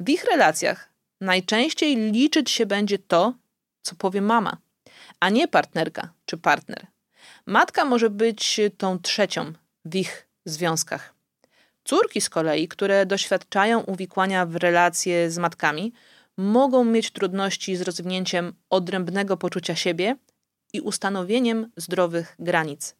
W 0.00 0.08
ich 0.08 0.24
relacjach 0.24 0.92
najczęściej 1.20 1.96
liczyć 1.96 2.50
się 2.50 2.66
będzie 2.66 2.98
to, 2.98 3.34
co 3.82 3.94
powie 3.94 4.22
mama, 4.22 4.56
a 5.20 5.28
nie 5.28 5.48
partnerka 5.48 6.12
czy 6.26 6.36
partner. 6.36 6.86
Matka 7.46 7.84
może 7.84 8.10
być 8.10 8.60
tą 8.78 8.98
trzecią 8.98 9.52
w 9.84 9.94
ich 9.94 10.28
związkach. 10.44 11.14
Córki 11.84 12.20
z 12.20 12.30
kolei, 12.30 12.68
które 12.68 13.06
doświadczają 13.06 13.80
uwikłania 13.80 14.46
w 14.46 14.56
relacje 14.56 15.30
z 15.30 15.38
matkami, 15.38 15.92
mogą 16.36 16.84
mieć 16.84 17.10
trudności 17.10 17.76
z 17.76 17.82
rozwinięciem 17.82 18.54
odrębnego 18.70 19.36
poczucia 19.36 19.76
siebie 19.76 20.16
i 20.72 20.80
ustanowieniem 20.80 21.70
zdrowych 21.76 22.36
granic. 22.38 22.96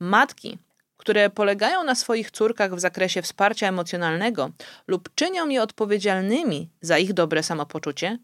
Matki, 0.00 0.58
które 0.98 1.30
polegają 1.30 1.84
na 1.84 1.94
swoich 1.94 2.30
córkach 2.30 2.74
w 2.74 2.80
zakresie 2.80 3.22
wsparcia 3.22 3.68
emocjonalnego 3.68 4.50
lub 4.86 5.14
czynią 5.14 5.48
je 5.48 5.62
odpowiedzialnymi 5.62 6.70
za 6.80 6.98
ich 6.98 7.12
dobre 7.12 7.42
samopoczucie, 7.42 8.18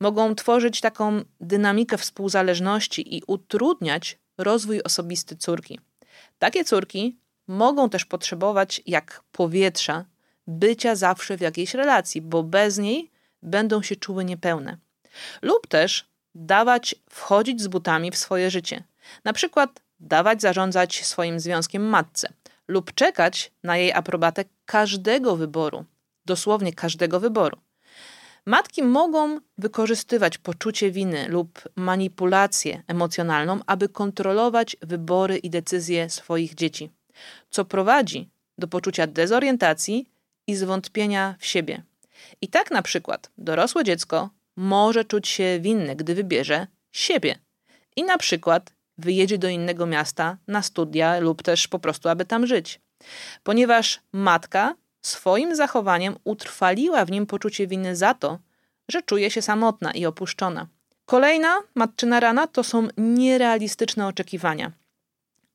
mogą 0.00 0.34
tworzyć 0.34 0.80
taką 0.80 1.22
dynamikę 1.40 1.98
współzależności 1.98 3.16
i 3.16 3.22
utrudniać 3.26 4.18
rozwój 4.38 4.82
osobisty 4.82 5.36
córki. 5.36 5.80
Takie 6.38 6.64
córki 6.64 7.18
mogą 7.48 7.90
też 7.90 8.04
potrzebować, 8.04 8.82
jak 8.86 9.22
powietrza, 9.32 10.04
bycia 10.46 10.94
zawsze 10.94 11.36
w 11.36 11.40
jakiejś 11.40 11.74
relacji, 11.74 12.20
bo 12.20 12.42
bez 12.42 12.78
niej 12.78 13.10
będą 13.42 13.82
się 13.82 13.96
czuły 13.96 14.24
niepełne. 14.24 14.76
Lub 15.42 15.66
też 15.66 16.08
dawać 16.34 16.94
wchodzić 17.10 17.62
z 17.62 17.68
butami 17.68 18.10
w 18.10 18.16
swoje 18.16 18.50
życie. 18.50 18.84
Na 19.24 19.32
przykład 19.32 19.80
dawać 20.00 20.42
zarządzać 20.42 21.04
swoim 21.04 21.40
związkiem 21.40 21.82
matce 21.82 22.32
lub 22.68 22.94
czekać 22.94 23.52
na 23.62 23.76
jej 23.76 23.92
aprobatę 23.92 24.44
każdego 24.64 25.36
wyboru, 25.36 25.84
dosłownie 26.24 26.72
każdego 26.72 27.20
wyboru. 27.20 27.58
Matki 28.46 28.82
mogą 28.82 29.40
wykorzystywać 29.58 30.38
poczucie 30.38 30.90
winy 30.90 31.28
lub 31.28 31.68
manipulację 31.76 32.82
emocjonalną, 32.86 33.60
aby 33.66 33.88
kontrolować 33.88 34.76
wybory 34.82 35.38
i 35.38 35.50
decyzje 35.50 36.10
swoich 36.10 36.54
dzieci, 36.54 36.90
co 37.50 37.64
prowadzi 37.64 38.28
do 38.58 38.68
poczucia 38.68 39.06
dezorientacji 39.06 40.08
i 40.46 40.56
zwątpienia 40.56 41.34
w 41.38 41.46
siebie. 41.46 41.82
I 42.40 42.48
tak 42.48 42.70
na 42.70 42.82
przykład 42.82 43.30
dorosłe 43.38 43.84
dziecko 43.84 44.30
może 44.56 45.04
czuć 45.04 45.28
się 45.28 45.58
winne, 45.60 45.96
gdy 45.96 46.14
wybierze 46.14 46.66
siebie 46.92 47.38
i 47.96 48.04
na 48.04 48.18
przykład 48.18 48.72
wyjedzie 48.98 49.38
do 49.38 49.48
innego 49.48 49.86
miasta 49.86 50.36
na 50.46 50.62
studia 50.62 51.18
lub 51.18 51.42
też 51.42 51.68
po 51.68 51.78
prostu, 51.78 52.08
aby 52.08 52.24
tam 52.24 52.46
żyć. 52.46 52.80
Ponieważ 53.42 54.00
matka 54.12 54.74
swoim 55.02 55.56
zachowaniem 55.56 56.16
utrwaliła 56.24 57.04
w 57.04 57.10
nim 57.10 57.26
poczucie 57.26 57.66
winy 57.66 57.96
za 57.96 58.14
to, 58.14 58.38
że 58.88 59.02
czuje 59.02 59.30
się 59.30 59.42
samotna 59.42 59.92
i 59.92 60.06
opuszczona. 60.06 60.66
Kolejna 61.04 61.58
matczyna 61.74 62.20
rana 62.20 62.46
to 62.46 62.64
są 62.64 62.88
nierealistyczne 62.96 64.06
oczekiwania. 64.06 64.72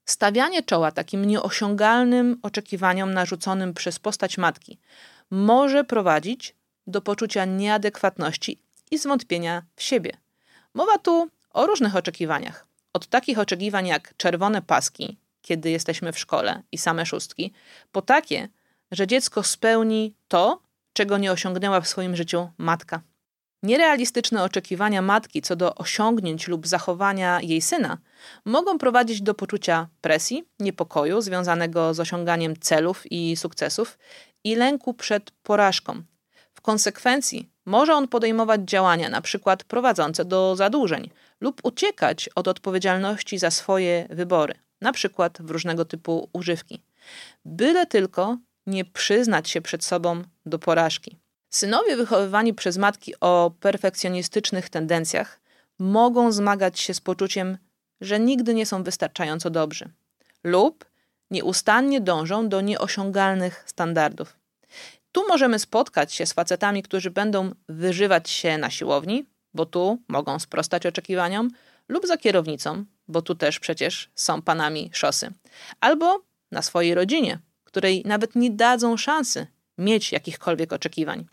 Stawianie 0.05 0.63
czoła 0.63 0.91
takim 0.91 1.25
nieosiągalnym 1.25 2.39
oczekiwaniom 2.41 3.13
narzuconym 3.13 3.73
przez 3.73 3.99
postać 3.99 4.37
matki 4.37 4.79
może 5.31 5.83
prowadzić 5.83 6.55
do 6.87 7.01
poczucia 7.01 7.45
nieadekwatności 7.45 8.59
i 8.91 8.97
zwątpienia 8.97 9.63
w 9.75 9.83
siebie. 9.83 10.17
Mowa 10.73 10.97
tu 10.97 11.29
o 11.49 11.65
różnych 11.65 11.95
oczekiwaniach. 11.95 12.72
Od 12.93 13.07
takich 13.07 13.39
oczekiwań 13.39 13.87
jak 13.87 14.17
czerwone 14.17 14.61
paski, 14.61 15.17
kiedy 15.41 15.69
jesteśmy 15.69 16.11
w 16.11 16.19
szkole 16.19 16.63
i 16.71 16.77
same 16.77 17.05
szóstki, 17.05 17.53
po 17.91 18.01
takie, 18.01 18.49
że 18.91 19.07
dziecko 19.07 19.43
spełni 19.43 20.15
to, 20.27 20.61
czego 20.93 21.17
nie 21.17 21.31
osiągnęła 21.31 21.81
w 21.81 21.87
swoim 21.87 22.15
życiu 22.15 22.49
matka. 22.57 23.01
Nierealistyczne 23.63 24.43
oczekiwania 24.43 25.01
matki 25.01 25.41
co 25.41 25.55
do 25.55 25.75
osiągnięć 25.75 26.47
lub 26.47 26.67
zachowania 26.67 27.41
jej 27.41 27.61
syna 27.61 27.97
mogą 28.45 28.77
prowadzić 28.77 29.21
do 29.21 29.33
poczucia 29.33 29.87
presji, 30.01 30.43
niepokoju 30.59 31.21
związanego 31.21 31.93
z 31.93 31.99
osiąganiem 31.99 32.59
celów 32.59 33.11
i 33.11 33.35
sukcesów 33.35 33.97
i 34.43 34.55
lęku 34.55 34.93
przed 34.93 35.31
porażką. 35.31 36.03
W 36.53 36.61
konsekwencji 36.61 37.49
może 37.65 37.93
on 37.93 38.07
podejmować 38.07 38.61
działania, 38.61 39.09
na 39.09 39.21
przykład 39.21 39.63
prowadzące 39.63 40.25
do 40.25 40.55
zadłużeń, 40.55 41.09
lub 41.43 41.61
uciekać 41.63 42.29
od 42.35 42.47
odpowiedzialności 42.47 43.39
za 43.39 43.51
swoje 43.51 44.07
wybory, 44.09 44.53
na 44.81 44.91
przykład 44.91 45.41
w 45.41 45.49
różnego 45.49 45.85
typu 45.85 46.29
używki. 46.33 46.81
Byle 47.45 47.85
tylko 47.85 48.37
nie 48.67 48.85
przyznać 48.85 49.49
się 49.49 49.61
przed 49.61 49.83
sobą 49.85 50.23
do 50.45 50.59
porażki. 50.59 51.17
Synowie 51.49 51.95
wychowywani 51.95 52.53
przez 52.53 52.77
matki 52.77 53.13
o 53.19 53.51
perfekcjonistycznych 53.59 54.69
tendencjach 54.69 55.39
mogą 55.79 56.31
zmagać 56.31 56.79
się 56.79 56.93
z 56.93 57.01
poczuciem, 57.01 57.57
że 58.01 58.19
nigdy 58.19 58.53
nie 58.53 58.65
są 58.65 58.83
wystarczająco 58.83 59.49
dobrzy, 59.49 59.89
lub 60.43 60.85
nieustannie 61.31 62.01
dążą 62.01 62.49
do 62.49 62.61
nieosiągalnych 62.61 63.63
standardów. 63.67 64.37
Tu 65.11 65.27
możemy 65.27 65.59
spotkać 65.59 66.13
się 66.13 66.25
z 66.25 66.33
facetami, 66.33 66.83
którzy 66.83 67.11
będą 67.11 67.51
wyżywać 67.69 68.29
się 68.29 68.57
na 68.57 68.69
siłowni, 68.69 69.25
bo 69.53 69.65
tu 69.65 69.99
mogą 70.07 70.39
sprostać 70.39 70.85
oczekiwaniom, 70.85 71.49
lub 71.87 72.07
za 72.07 72.17
kierownicą, 72.17 72.85
bo 73.07 73.21
tu 73.21 73.35
też 73.35 73.59
przecież 73.59 74.09
są 74.15 74.41
panami 74.41 74.89
szosy, 74.93 75.31
albo 75.79 76.21
na 76.51 76.61
swojej 76.61 76.95
rodzinie, 76.95 77.39
której 77.63 78.03
nawet 78.05 78.35
nie 78.35 78.51
dadzą 78.51 78.97
szansy 78.97 79.47
mieć 79.77 80.11
jakichkolwiek 80.11 80.73
oczekiwań. 80.73 81.25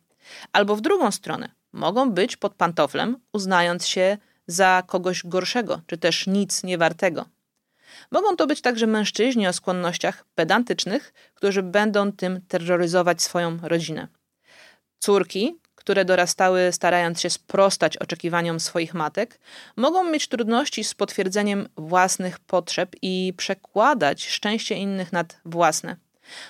Albo 0.52 0.76
w 0.76 0.80
drugą 0.80 1.10
stronę, 1.10 1.48
mogą 1.72 2.10
być 2.10 2.36
pod 2.36 2.54
pantoflem, 2.54 3.16
uznając 3.32 3.86
się 3.86 4.18
za 4.46 4.82
kogoś 4.86 5.22
gorszego, 5.24 5.80
czy 5.86 5.98
też 5.98 6.26
nic 6.26 6.62
niewartego. 6.62 7.26
Mogą 8.10 8.36
to 8.36 8.46
być 8.46 8.60
także 8.60 8.86
mężczyźni 8.86 9.48
o 9.48 9.52
skłonnościach 9.52 10.24
pedantycznych, 10.34 11.12
którzy 11.34 11.62
będą 11.62 12.12
tym 12.12 12.40
terroryzować 12.48 13.22
swoją 13.22 13.58
rodzinę. 13.62 14.08
Córki, 14.98 15.59
które 15.80 16.04
dorastały 16.04 16.72
starając 16.72 17.20
się 17.20 17.30
sprostać 17.30 17.96
oczekiwaniom 17.96 18.60
swoich 18.60 18.94
matek, 18.94 19.40
mogą 19.76 20.04
mieć 20.04 20.28
trudności 20.28 20.84
z 20.84 20.94
potwierdzeniem 20.94 21.68
własnych 21.76 22.38
potrzeb 22.38 22.96
i 23.02 23.34
przekładać 23.36 24.28
szczęście 24.28 24.74
innych 24.74 25.12
nad 25.12 25.40
własne. 25.44 25.96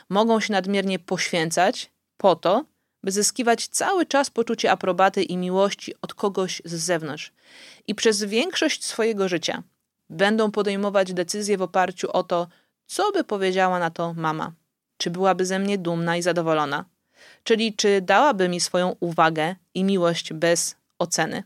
Mogą 0.09 0.41
się 0.41 0.53
nadmiernie 0.53 0.99
poświęcać 0.99 1.91
po 2.17 2.37
to, 2.37 2.65
by 3.03 3.11
zyskiwać 3.11 3.69
cały 3.69 4.07
czas 4.07 4.31
poczucie 4.31 4.71
aprobaty 4.71 5.23
i 5.23 5.37
miłości 5.37 5.95
od 6.03 6.15
kogoś 6.15 6.63
z 6.65 6.75
zewnątrz. 6.75 7.33
I 7.87 7.95
przez 7.95 8.25
większość 8.25 8.85
swojego 8.85 9.29
życia 9.29 9.63
będą 10.09 10.51
podejmować 10.51 11.13
decyzje 11.13 11.59
w 11.59 11.63
oparciu 11.63 12.11
o 12.13 12.23
to, 12.23 12.49
co 12.87 13.13
by 13.13 13.25
powiedziała 13.25 13.79
na 13.79 13.91
to 13.91 14.15
mama. 14.15 14.53
Czy 14.97 15.11
byłaby 15.11 15.47
ze 15.47 15.59
mnie 15.59 15.79
dumna 15.79 16.17
i 16.17 16.23
zadowolona? 16.23 16.85
Czyli 17.45 17.75
czy 17.75 18.01
dałaby 18.01 18.49
mi 18.49 18.61
swoją 18.61 18.97
uwagę 19.01 19.55
i 19.75 19.85
miłość 19.85 20.33
bez 20.33 20.77
oceny? 20.99 21.43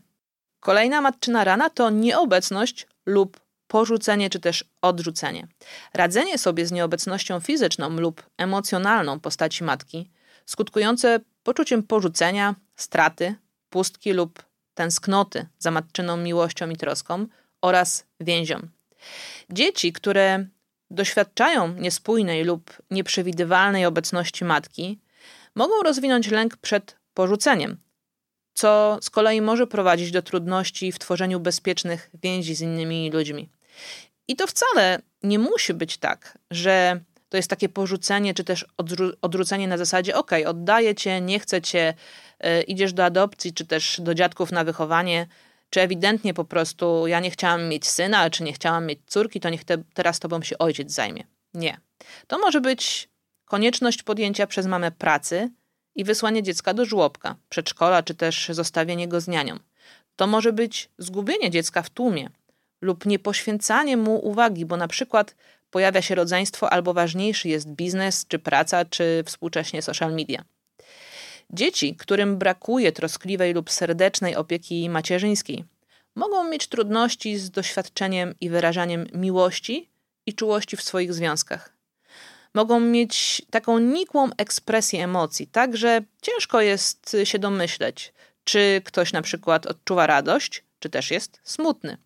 Kolejna 0.59 1.01
matczyna 1.01 1.43
rana 1.43 1.69
to 1.69 1.89
nieobecność 1.89 2.87
lub 3.05 3.39
porzucenie 3.67 4.29
czy 4.29 4.39
też 4.39 4.65
odrzucenie. 4.81 5.47
Radzenie 5.93 6.37
sobie 6.37 6.65
z 6.65 6.71
nieobecnością 6.71 7.39
fizyczną 7.39 7.89
lub 7.89 8.23
emocjonalną 8.37 9.19
postaci 9.19 9.63
matki, 9.63 10.09
skutkujące 10.45 11.19
poczuciem 11.43 11.83
porzucenia, 11.83 12.55
straty, 12.75 13.35
pustki 13.69 14.13
lub 14.13 14.43
tęsknoty 14.73 15.47
za 15.59 15.71
matczyną 15.71 16.17
miłością 16.17 16.69
i 16.69 16.77
troską 16.77 17.27
oraz 17.61 18.05
więzią. 18.19 18.67
Dzieci, 19.49 19.93
które 19.93 20.45
doświadczają 20.91 21.73
niespójnej 21.73 22.43
lub 22.43 22.73
nieprzewidywalnej 22.91 23.85
obecności 23.85 24.45
matki, 24.45 24.99
mogą 25.55 25.83
rozwinąć 25.83 26.31
lęk 26.31 26.57
przed 26.57 26.97
porzuceniem, 27.13 27.77
co 28.53 28.97
z 29.01 29.09
kolei 29.09 29.41
może 29.41 29.67
prowadzić 29.67 30.11
do 30.11 30.21
trudności 30.21 30.91
w 30.91 30.99
tworzeniu 30.99 31.39
bezpiecznych 31.39 32.09
więzi 32.23 32.55
z 32.55 32.61
innymi 32.61 33.11
ludźmi. 33.11 33.49
I 34.27 34.35
to 34.35 34.47
wcale 34.47 35.01
nie 35.23 35.39
musi 35.39 35.73
być 35.73 35.97
tak, 35.97 36.37
że 36.51 36.99
to 37.29 37.37
jest 37.37 37.49
takie 37.49 37.69
porzucenie, 37.69 38.33
czy 38.33 38.43
też 38.43 38.65
odrzucenie 39.21 39.67
na 39.67 39.77
zasadzie: 39.77 40.15
OK, 40.15 40.31
oddaję 40.45 40.95
cię, 40.95 41.21
nie 41.21 41.39
chcę 41.39 41.61
cię, 41.61 41.93
yy, 42.43 42.61
idziesz 42.61 42.93
do 42.93 43.05
adopcji, 43.05 43.53
czy 43.53 43.65
też 43.65 44.01
do 44.01 44.13
dziadków 44.13 44.51
na 44.51 44.63
wychowanie, 44.63 45.27
czy 45.69 45.81
ewidentnie 45.81 46.33
po 46.33 46.45
prostu 46.45 47.07
ja 47.07 47.19
nie 47.19 47.31
chciałam 47.31 47.67
mieć 47.67 47.87
syna, 47.87 48.29
czy 48.29 48.43
nie 48.43 48.53
chciałam 48.53 48.85
mieć 48.85 48.99
córki, 49.07 49.39
to 49.39 49.49
niech 49.49 49.63
te, 49.63 49.77
teraz 49.93 50.19
tobą 50.19 50.41
się 50.41 50.57
ojciec 50.57 50.91
zajmie. 50.91 51.23
Nie. 51.53 51.77
To 52.27 52.39
może 52.39 52.61
być 52.61 53.09
konieczność 53.45 54.03
podjęcia 54.03 54.47
przez 54.47 54.65
mamę 54.65 54.91
pracy 54.91 55.49
i 55.95 56.03
wysłanie 56.03 56.43
dziecka 56.43 56.73
do 56.73 56.85
żłobka, 56.85 57.35
przedszkola, 57.49 58.03
czy 58.03 58.15
też 58.15 58.49
zostawienie 58.49 59.07
go 59.07 59.21
z 59.21 59.27
nianią. 59.27 59.59
To 60.15 60.27
może 60.27 60.53
być 60.53 60.89
zgubienie 60.97 61.51
dziecka 61.51 61.81
w 61.81 61.89
tłumie 61.89 62.29
lub 62.81 63.05
niepoświęcanie 63.05 63.97
mu 63.97 64.27
uwagi, 64.27 64.65
bo 64.65 64.77
na 64.77 64.87
przykład 64.87 65.35
pojawia 65.71 66.01
się 66.01 66.15
rodzeństwo 66.15 66.73
albo 66.73 66.93
ważniejszy 66.93 67.49
jest 67.49 67.67
biznes, 67.67 68.25
czy 68.27 68.39
praca, 68.39 68.85
czy 68.85 69.23
współcześnie 69.25 69.81
social 69.81 70.13
media. 70.13 70.43
Dzieci, 71.49 71.95
którym 71.95 72.37
brakuje 72.37 72.91
troskliwej 72.91 73.53
lub 73.53 73.71
serdecznej 73.71 74.35
opieki 74.35 74.89
macierzyńskiej, 74.89 75.65
mogą 76.15 76.43
mieć 76.49 76.67
trudności 76.67 77.37
z 77.37 77.51
doświadczeniem 77.51 78.35
i 78.41 78.49
wyrażaniem 78.49 79.07
miłości 79.13 79.89
i 80.25 80.33
czułości 80.33 80.77
w 80.77 80.81
swoich 80.81 81.13
związkach. 81.13 81.74
Mogą 82.55 82.79
mieć 82.79 83.41
taką 83.49 83.79
nikłą 83.79 84.29
ekspresję 84.37 85.03
emocji, 85.03 85.47
tak 85.47 85.77
że 85.77 86.01
ciężko 86.21 86.61
jest 86.61 87.17
się 87.23 87.39
domyśleć, 87.39 88.13
czy 88.43 88.81
ktoś 88.85 89.13
na 89.13 89.21
przykład 89.21 89.65
odczuwa 89.65 90.07
radość, 90.07 90.63
czy 90.79 90.89
też 90.89 91.11
jest 91.11 91.39
smutny. 91.43 91.97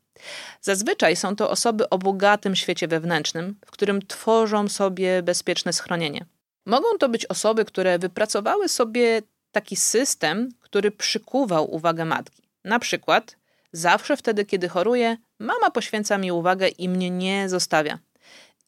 Zazwyczaj 0.62 1.16
są 1.16 1.36
to 1.36 1.50
osoby 1.50 1.90
o 1.90 1.98
bogatym 1.98 2.56
świecie 2.56 2.88
wewnętrznym, 2.88 3.56
w 3.66 3.72
którym 3.72 4.08
tworzą 4.08 4.68
sobie 4.68 5.24
bezpieczne 5.24 5.74
schronienie. 5.74 6.26
Mogą 6.66 6.88
to 7.00 7.10
być 7.10 7.26
osoby, 7.26 7.66
które 7.66 8.00
wypracowały 8.00 8.70
sobie 8.70 9.22
taki 9.52 9.76
system, 9.76 10.50
który 10.60 10.92
przykuwał 10.92 11.76
uwagę 11.76 12.06
matki. 12.06 12.44
Na 12.64 12.80
przykład, 12.80 13.36
zawsze 13.74 14.18
wtedy, 14.18 14.46
kiedy 14.46 14.70
choruję, 14.70 15.18
mama 15.40 15.72
poświęca 15.72 16.18
mi 16.18 16.32
uwagę 16.32 16.68
i 16.68 16.90
mnie 16.90 17.10
nie 17.10 17.50
zostawia. 17.50 18.00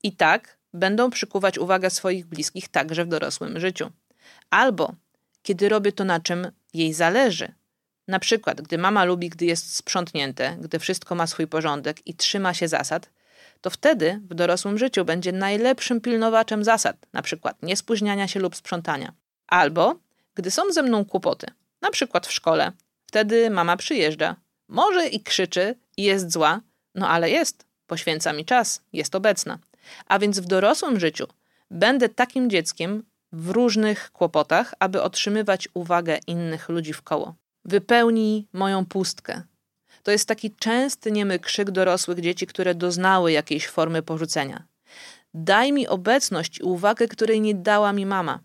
I 0.03 0.11
tak 0.15 0.60
będą 0.73 1.09
przykuwać 1.09 1.57
uwagę 1.57 1.89
swoich 1.89 2.25
bliskich 2.25 2.67
także 2.69 3.05
w 3.05 3.07
dorosłym 3.07 3.59
życiu. 3.59 3.91
Albo 4.49 4.93
kiedy 5.43 5.69
robię 5.69 5.91
to, 5.91 6.03
na 6.03 6.19
czym 6.19 6.51
jej 6.73 6.93
zależy. 6.93 7.53
Na 8.07 8.19
przykład, 8.19 8.61
gdy 8.61 8.77
mama 8.77 9.05
lubi, 9.05 9.29
gdy 9.29 9.45
jest 9.45 9.75
sprzątnięte, 9.75 10.57
gdy 10.61 10.79
wszystko 10.79 11.15
ma 11.15 11.27
swój 11.27 11.47
porządek 11.47 12.07
i 12.07 12.13
trzyma 12.13 12.53
się 12.53 12.67
zasad, 12.67 13.09
to 13.61 13.69
wtedy 13.69 14.19
w 14.29 14.33
dorosłym 14.33 14.77
życiu 14.77 15.05
będzie 15.05 15.31
najlepszym 15.31 16.01
pilnowaczem 16.01 16.63
zasad, 16.63 16.97
na 17.13 17.21
przykład 17.21 17.63
niespóźniania 17.63 18.27
się 18.27 18.39
lub 18.39 18.55
sprzątania. 18.55 19.13
Albo 19.47 19.95
gdy 20.35 20.51
są 20.51 20.71
ze 20.71 20.83
mną 20.83 21.05
kłopoty, 21.05 21.47
na 21.81 21.91
przykład 21.91 22.27
w 22.27 22.31
szkole, 22.31 22.71
wtedy 23.05 23.49
mama 23.49 23.77
przyjeżdża, 23.77 24.35
może 24.67 25.07
i 25.07 25.23
krzyczy 25.23 25.75
i 25.97 26.03
jest 26.03 26.31
zła, 26.31 26.61
no 26.95 27.09
ale 27.09 27.29
jest, 27.29 27.65
poświęca 27.87 28.33
mi 28.33 28.45
czas, 28.45 28.81
jest 28.93 29.15
obecna. 29.15 29.59
A 30.07 30.19
więc 30.19 30.39
w 30.39 30.45
dorosłym 30.45 30.99
życiu 30.99 31.27
będę 31.71 32.09
takim 32.09 32.49
dzieckiem 32.49 33.03
w 33.31 33.49
różnych 33.49 34.11
kłopotach, 34.11 34.73
aby 34.79 35.01
otrzymywać 35.01 35.69
uwagę 35.73 36.19
innych 36.27 36.69
ludzi 36.69 36.93
w 36.93 37.01
koło. 37.01 37.35
Wypełnij 37.65 38.47
moją 38.53 38.85
pustkę. 38.85 39.41
To 40.03 40.11
jest 40.11 40.27
taki 40.27 40.55
częsty 40.55 41.11
niemy 41.11 41.39
krzyk 41.39 41.71
dorosłych 41.71 42.19
dzieci, 42.19 42.47
które 42.47 42.75
doznały 42.75 43.31
jakiejś 43.31 43.67
formy 43.67 44.01
porzucenia. 44.01 44.63
Daj 45.33 45.71
mi 45.71 45.87
obecność 45.87 46.59
i 46.59 46.63
uwagę, 46.63 47.07
której 47.07 47.41
nie 47.41 47.55
dała 47.55 47.93
mi 47.93 48.05
mama. 48.05 48.39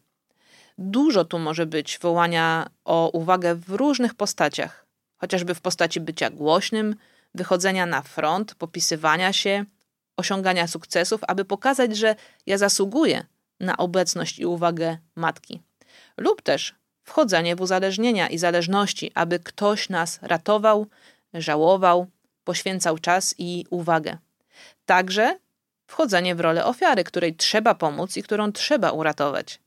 Dużo 0.78 1.24
tu 1.24 1.38
może 1.38 1.66
być 1.66 1.98
wołania 1.98 2.70
o 2.84 3.10
uwagę 3.12 3.54
w 3.54 3.70
różnych 3.70 4.14
postaciach, 4.14 4.86
chociażby 5.16 5.54
w 5.54 5.60
postaci 5.60 6.00
bycia 6.00 6.30
głośnym, 6.30 6.96
wychodzenia 7.34 7.86
na 7.86 8.02
front, 8.02 8.54
popisywania 8.54 9.32
się, 9.32 9.64
osiągania 10.16 10.66
sukcesów, 10.66 11.20
aby 11.28 11.44
pokazać, 11.44 11.96
że 11.96 12.16
ja 12.46 12.58
zasługuję 12.58 13.26
na 13.60 13.76
obecność 13.76 14.38
i 14.38 14.46
uwagę 14.46 14.98
matki. 15.16 15.62
Lub 16.16 16.42
też 16.42 16.74
wchodzenie 17.04 17.56
w 17.56 17.60
uzależnienia 17.60 18.28
i 18.28 18.38
zależności, 18.38 19.10
aby 19.14 19.38
ktoś 19.38 19.88
nas 19.88 20.18
ratował, 20.22 20.86
żałował, 21.34 22.06
poświęcał 22.44 22.98
czas 22.98 23.34
i 23.38 23.66
uwagę. 23.70 24.18
Także 24.86 25.38
wchodzenie 25.86 26.34
w 26.34 26.40
rolę 26.40 26.64
ofiary, 26.64 27.04
której 27.04 27.36
trzeba 27.36 27.74
pomóc 27.74 28.16
i 28.16 28.22
którą 28.22 28.52
trzeba 28.52 28.90
uratować. 28.90 29.60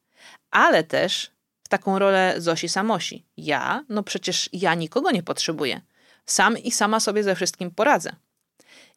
Ale 0.52 0.84
też 0.84 1.32
w 1.64 1.68
taką 1.70 2.00
rolę 2.00 2.36
Zosi 2.38 2.70
Samosi. 2.70 3.26
Ja, 3.38 3.84
no 3.90 4.04
przecież 4.04 4.50
ja 4.54 4.76
nikogo 4.76 5.12
nie 5.12 5.24
potrzebuję. 5.24 5.82
Sam 6.26 6.58
i 6.58 6.72
sama 6.72 7.00
sobie 7.00 7.24
ze 7.24 7.36
wszystkim 7.36 7.72
poradzę. 7.72 8.16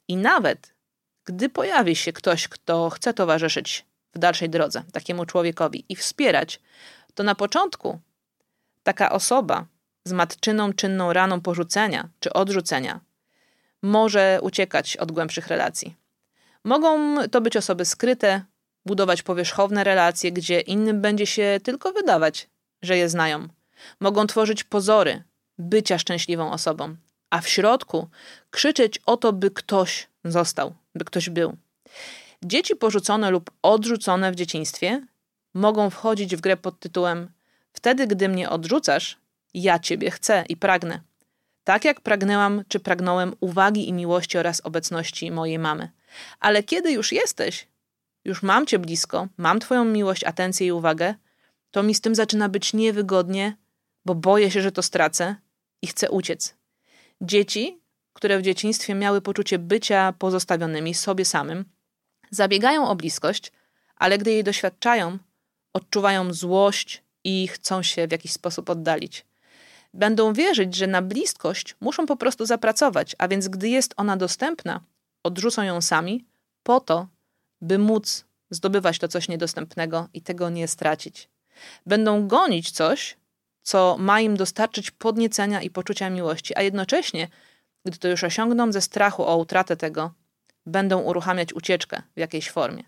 I 0.09 0.17
nawet 0.17 0.75
gdy 1.24 1.48
pojawi 1.48 1.96
się 1.96 2.12
ktoś, 2.12 2.48
kto 2.48 2.90
chce 2.90 3.14
towarzyszyć 3.14 3.87
w 4.14 4.18
dalszej 4.18 4.50
drodze 4.50 4.82
takiemu 4.92 5.26
człowiekowi 5.26 5.85
i 5.88 5.96
wspierać, 5.96 6.61
to 7.14 7.22
na 7.22 7.35
początku 7.35 8.00
taka 8.82 9.12
osoba 9.12 9.66
z 10.04 10.12
matczyną 10.12 10.72
czynną 10.72 11.12
raną 11.12 11.40
porzucenia 11.40 12.08
czy 12.20 12.32
odrzucenia 12.32 13.00
może 13.82 14.38
uciekać 14.42 14.96
od 14.96 15.12
głębszych 15.12 15.46
relacji. 15.46 15.96
Mogą 16.64 17.16
to 17.28 17.40
być 17.40 17.56
osoby 17.56 17.85
skryte, 17.85 18.44
budować 18.87 19.22
powierzchowne 19.22 19.85
relacje, 19.85 20.32
gdzie 20.32 20.61
innym 20.61 21.00
będzie 21.00 21.26
się 21.26 21.61
tylko 21.62 21.92
wydawać, 21.92 22.48
że 22.82 22.96
je 22.96 23.08
znają. 23.08 23.48
Mogą 24.00 24.26
tworzyć 24.26 24.64
pozory 24.64 25.22
bycia 25.58 25.98
szczęśliwą 25.98 26.52
osobą, 26.52 26.96
a 27.33 27.40
w 27.40 27.49
środku 27.49 28.09
krzyczeć 28.51 29.01
o 29.07 29.16
to, 29.16 29.33
by 29.33 29.51
ktoś 29.51 30.09
został, 30.25 30.75
by 30.95 31.05
ktoś 31.05 31.31
był. 31.31 31.57
Dzieci 32.42 32.77
porzucone 32.77 33.31
lub 33.31 33.51
odrzucone 33.62 34.33
w 34.33 34.35
dzieciństwie 34.35 35.07
mogą 35.55 35.90
wchodzić 35.90 36.37
w 36.37 36.40
grę 36.40 36.57
pod 36.57 36.81
tytułem 36.81 37.29
Wtedy, 37.73 38.07
gdy 38.07 38.29
mnie 38.29 38.51
odrzucasz, 38.51 39.18
ja 39.55 39.79
ciebie 39.79 40.11
chcę 40.11 40.45
i 40.49 40.57
pragnę. 40.57 41.01
Tak 41.64 41.85
jak 41.85 42.01
pragnęłam 42.01 42.64
czy 42.68 42.81
pragnąłem 42.81 43.35
uwagi 43.40 43.88
i 43.88 43.92
miłości 43.92 44.38
oraz 44.38 44.61
obecności 44.61 45.31
mojej 45.31 45.59
mamy. 45.59 45.90
Ale 46.40 46.62
kiedy 46.62 46.92
już 46.92 47.12
jesteś, 47.12 47.68
już 48.25 48.42
mam 48.42 48.66
cię 48.66 48.79
blisko, 48.79 49.29
mam 49.37 49.61
twoją 49.61 49.85
miłość, 49.85 50.25
atencję 50.25 50.66
i 50.66 50.73
uwagę, 50.73 51.14
to 51.71 51.83
mi 51.83 51.95
z 51.95 52.01
tym 52.01 52.14
zaczyna 52.14 52.49
być 52.49 52.73
niewygodnie, 52.73 53.57
bo 54.05 54.14
boję 54.14 54.51
się, 54.51 54.62
że 54.62 54.73
to 54.73 54.83
stracę 54.83 55.37
i 55.83 55.87
chcę 55.87 56.11
uciec. 56.11 56.62
Dzieci, 57.24 57.80
które 58.12 58.38
w 58.38 58.42
dzieciństwie 58.42 58.94
miały 58.94 59.20
poczucie 59.20 59.58
bycia 59.58 60.12
pozostawionymi 60.18 60.94
sobie 60.94 61.24
samym, 61.24 61.64
zabiegają 62.30 62.88
o 62.88 62.96
bliskość, 62.96 63.52
ale 63.96 64.18
gdy 64.18 64.30
jej 64.30 64.44
doświadczają, 64.44 65.18
odczuwają 65.72 66.32
złość 66.32 67.02
i 67.24 67.48
chcą 67.48 67.82
się 67.82 68.08
w 68.08 68.12
jakiś 68.12 68.32
sposób 68.32 68.70
oddalić. 68.70 69.26
Będą 69.94 70.32
wierzyć, 70.32 70.74
że 70.76 70.87
na 70.87 71.02
bliskość 71.02 71.76
muszą 71.80 72.06
po 72.06 72.16
prostu 72.16 72.46
zapracować, 72.46 73.16
a 73.18 73.28
więc 73.28 73.48
gdy 73.48 73.68
jest 73.68 73.94
ona 73.96 74.16
dostępna, 74.16 74.80
odrzucą 75.22 75.62
ją 75.62 75.80
sami 75.80 76.24
po 76.62 76.80
to, 76.80 77.08
by 77.61 77.78
móc 77.78 78.24
zdobywać 78.50 78.98
to 78.98 79.08
coś 79.08 79.28
niedostępnego 79.28 80.08
i 80.14 80.22
tego 80.22 80.50
nie 80.50 80.68
stracić. 80.68 81.28
Będą 81.87 82.28
gonić 82.28 82.70
coś, 82.70 83.16
co 83.62 83.96
ma 83.98 84.20
im 84.20 84.37
dostarczyć 84.37 84.90
podniecenia 84.90 85.62
i 85.62 85.70
poczucia 85.70 86.11
miłości, 86.11 86.57
a 86.57 86.62
jednocześnie, 86.62 87.29
gdy 87.85 87.98
to 87.98 88.09
już 88.09 88.25
osiągną 88.25 88.72
ze 88.72 88.81
strachu 88.81 89.25
o 89.25 89.37
utratę 89.37 89.77
tego, 89.77 90.12
będą 90.66 91.01
uruchamiać 91.01 91.53
ucieczkę 91.53 92.03
w 92.16 92.20
jakiejś 92.20 92.51
formie. 92.51 92.85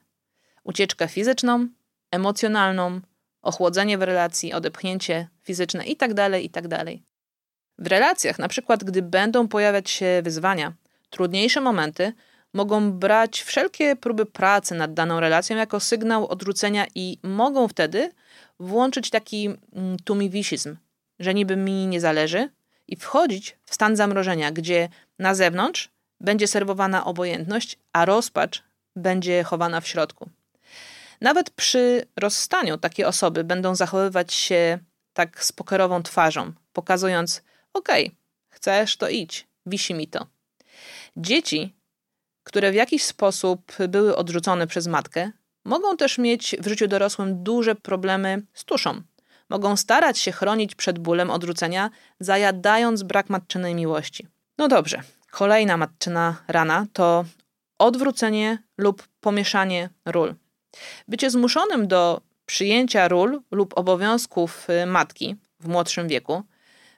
Ucieczkę 0.64 1.08
fizyczną, 1.08 1.68
emocjonalną, 2.10 3.00
ochłodzenie 3.42 3.98
w 3.98 4.02
relacji, 4.02 4.52
odepchnięcie 4.52 5.28
fizyczne 5.42 5.84
itd., 5.84 6.30
tak 6.30 6.42
itd. 6.42 6.68
Tak 6.68 6.88
w 7.78 7.86
relacjach, 7.86 8.38
na 8.38 8.48
przykład 8.48 8.84
gdy 8.84 9.02
będą 9.02 9.48
pojawiać 9.48 9.90
się 9.90 10.20
wyzwania, 10.24 10.72
trudniejsze 11.10 11.60
momenty, 11.60 12.12
mogą 12.52 12.92
brać 12.92 13.42
wszelkie 13.42 13.96
próby 13.96 14.26
pracy 14.26 14.74
nad 14.74 14.94
daną 14.94 15.20
relacją 15.20 15.56
jako 15.56 15.80
sygnał 15.80 16.28
odrzucenia 16.28 16.86
i 16.94 17.18
mogą 17.22 17.68
wtedy 17.68 18.10
włączyć 18.60 19.10
taki 19.10 19.46
mm, 19.46 19.96
tumiwisizm, 20.04 20.76
że 21.18 21.34
niby 21.34 21.56
mi 21.56 21.86
nie 21.86 22.00
zależy 22.00 22.48
i 22.88 22.96
wchodzić 22.96 23.56
w 23.64 23.74
stan 23.74 23.96
zamrożenia, 23.96 24.52
gdzie 24.52 24.88
na 25.18 25.34
zewnątrz 25.34 25.88
będzie 26.20 26.46
serwowana 26.46 27.04
obojętność, 27.04 27.78
a 27.92 28.04
rozpacz 28.04 28.62
będzie 28.96 29.44
chowana 29.44 29.80
w 29.80 29.88
środku. 29.88 30.30
Nawet 31.20 31.50
przy 31.50 32.06
rozstaniu 32.16 32.78
takie 32.78 33.08
osoby 33.08 33.44
będą 33.44 33.74
zachowywać 33.74 34.34
się 34.34 34.78
tak 35.12 35.44
z 35.44 35.52
pokerową 35.52 36.02
twarzą, 36.02 36.52
pokazując: 36.72 37.42
Okej, 37.72 38.06
okay, 38.06 38.16
chcesz, 38.48 38.96
to 38.96 39.08
idź, 39.08 39.46
wisi 39.66 39.94
mi 39.94 40.08
to. 40.08 40.26
Dzieci, 41.16 41.74
które 42.44 42.72
w 42.72 42.74
jakiś 42.74 43.04
sposób 43.04 43.72
były 43.88 44.16
odrzucone 44.16 44.66
przez 44.66 44.86
matkę, 44.86 45.30
mogą 45.64 45.96
też 45.96 46.18
mieć 46.18 46.56
w 46.60 46.68
życiu 46.68 46.88
dorosłym 46.88 47.42
duże 47.42 47.74
problemy 47.74 48.42
z 48.54 48.64
tuszą. 48.64 49.02
Mogą 49.48 49.76
starać 49.76 50.18
się 50.18 50.32
chronić 50.32 50.74
przed 50.74 50.98
bólem 50.98 51.30
odrzucenia, 51.30 51.90
zajadając 52.20 53.02
brak 53.02 53.30
matczynej 53.30 53.74
miłości. 53.74 54.26
No 54.58 54.68
dobrze, 54.68 55.02
kolejna 55.30 55.76
matczyna 55.76 56.36
rana 56.48 56.86
to 56.92 57.24
odwrócenie 57.78 58.58
lub 58.78 59.08
pomieszanie 59.20 59.90
ról. 60.04 60.34
Bycie 61.08 61.30
zmuszonym 61.30 61.88
do 61.88 62.20
przyjęcia 62.46 63.08
ról 63.08 63.42
lub 63.50 63.78
obowiązków 63.78 64.70
y, 64.70 64.86
matki 64.86 65.36
w 65.60 65.68
młodszym 65.68 66.08
wieku, 66.08 66.42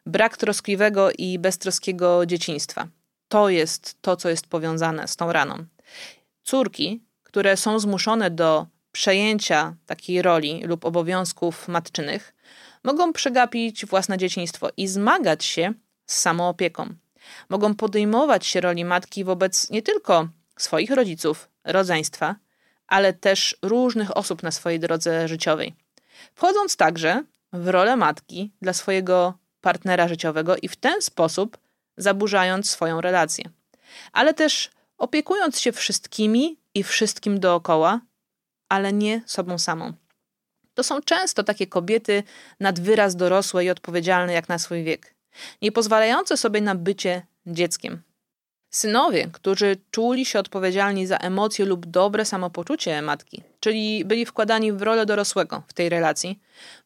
brak 0.07 0.37
troskliwego 0.37 1.11
i 1.19 1.39
beztroskiego 1.39 2.27
dzieciństwa. 2.27 2.89
To 3.29 3.49
jest 3.49 4.03
to, 4.03 4.17
co 4.17 4.29
jest 4.29 4.47
powiązane 4.47 5.09
z 5.09 5.17
tą 5.17 5.33
raną. 5.33 5.65
Córki, 6.43 7.06
które 7.37 7.57
są 7.57 7.79
zmuszone 7.79 8.31
do 8.31 8.66
przejęcia 8.92 9.75
takiej 9.87 10.22
roli 10.22 10.62
lub 10.64 10.85
obowiązków 10.85 11.68
matczynych, 11.68 12.35
mogą 12.85 13.12
przegapić 13.12 13.87
własne 13.87 14.18
dzieciństwo 14.18 14.68
i 14.77 14.88
zmagać 14.88 15.44
się 15.44 15.72
z 16.07 16.18
samoopieką. 16.18 16.94
Mogą 17.49 17.75
podejmować 17.75 18.46
się 18.46 18.61
roli 18.61 18.85
matki 18.85 19.25
wobec 19.25 19.70
nie 19.70 19.83
tylko 19.83 20.29
swoich 20.59 20.90
rodziców, 20.90 21.49
rodzeństwa, 21.64 22.37
ale 22.87 23.12
też 23.12 23.57
różnych 23.62 24.16
osób 24.16 24.42
na 24.42 24.51
swojej 24.51 24.81
drodze 24.81 25.29
życiowej. 25.29 25.75
Wchodząc 26.35 26.77
także 26.77 27.25
w 27.53 27.68
rolę 27.68 27.96
matki 27.96 28.53
dla 28.62 28.72
swojego 28.72 29.38
partnera 29.61 30.09
życiowego 30.09 30.57
i 30.62 30.68
w 30.68 30.77
ten 30.77 31.03
sposób 31.03 31.59
zaburzając 31.96 32.70
swoją 32.70 33.01
relację. 33.01 33.51
ale 34.12 34.35
też 34.35 34.70
opiekując 34.99 35.61
się 35.61 35.72
wszystkimi 35.72 36.59
i 36.77 36.83
wszystkim 36.83 37.41
dookoła, 37.41 38.01
ale 38.69 38.93
nie 38.93 39.23
sobą 39.27 39.59
samą. 39.59 39.93
To 40.75 40.83
są 40.83 41.03
często 41.03 41.43
takie 41.45 41.67
kobiety 41.67 42.23
nad 42.61 42.81
wyraz 42.81 43.17
dorosłe 43.17 43.65
i 43.65 43.71
odpowiedzialne 43.71 44.33
jak 44.33 44.49
na 44.49 44.59
swój 44.59 44.85
wiek, 44.85 45.15
nie 45.62 45.73
pozwalające 45.73 46.37
sobie 46.37 46.61
na 46.61 46.75
bycie 46.75 47.23
dzieckiem. 47.47 48.03
Synowie, 48.71 49.29
którzy 49.33 49.77
czuli 49.91 50.27
się 50.27 50.39
odpowiedzialni 50.39 51.07
za 51.07 51.17
emocje 51.17 51.65
lub 51.65 51.87
dobre 51.87 52.25
samopoczucie 52.25 53.03
matki, 53.03 53.43
czyli 53.61 54.05
byli 54.05 54.27
wkładani 54.27 54.73
w 54.73 54.83
rolę 54.83 55.07
dorosłego 55.07 55.62
w 55.69 55.73
tej 55.73 55.89
relacji, 55.89 56.41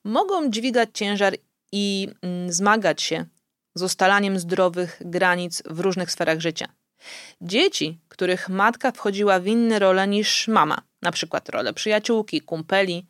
mogą 0.04 0.50
dźwigać 0.50 0.88
ciężar 0.94 1.36
i 1.72 2.08
mm, 2.22 2.52
zmagać 2.52 3.02
się 3.02 3.24
z 3.74 3.82
ustalaniem 3.82 4.38
zdrowych 4.38 5.02
granic 5.04 5.62
w 5.66 5.80
różnych 5.80 6.12
sferach 6.12 6.40
życia. 6.40 6.68
Dzieci, 7.40 7.98
których 8.08 8.48
matka 8.48 8.92
wchodziła 8.92 9.40
w 9.40 9.46
inne 9.46 9.78
role 9.78 10.08
niż 10.08 10.48
mama, 10.48 10.82
na 11.02 11.12
przykład 11.12 11.48
rolę 11.48 11.72
przyjaciółki, 11.72 12.40
kumpeli, 12.40 13.06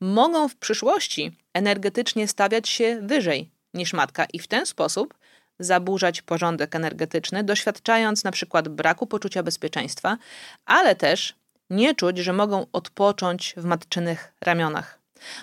mogą 0.00 0.48
w 0.48 0.56
przyszłości 0.56 1.32
energetycznie 1.54 2.28
stawiać 2.28 2.68
się 2.68 3.00
wyżej 3.02 3.50
niż 3.74 3.92
matka 3.92 4.24
i 4.32 4.38
w 4.38 4.46
ten 4.46 4.66
sposób 4.66 5.14
zaburzać 5.58 6.22
porządek 6.22 6.74
energetyczny, 6.74 7.44
doświadczając 7.44 8.24
na 8.24 8.30
przykład 8.30 8.68
braku 8.68 9.06
poczucia 9.06 9.42
bezpieczeństwa, 9.42 10.18
ale 10.64 10.96
też 10.96 11.34
nie 11.70 11.94
czuć, 11.94 12.18
że 12.18 12.32
mogą 12.32 12.66
odpocząć 12.72 13.54
w 13.56 13.64
matczynych 13.64 14.32
ramionach. 14.40 14.98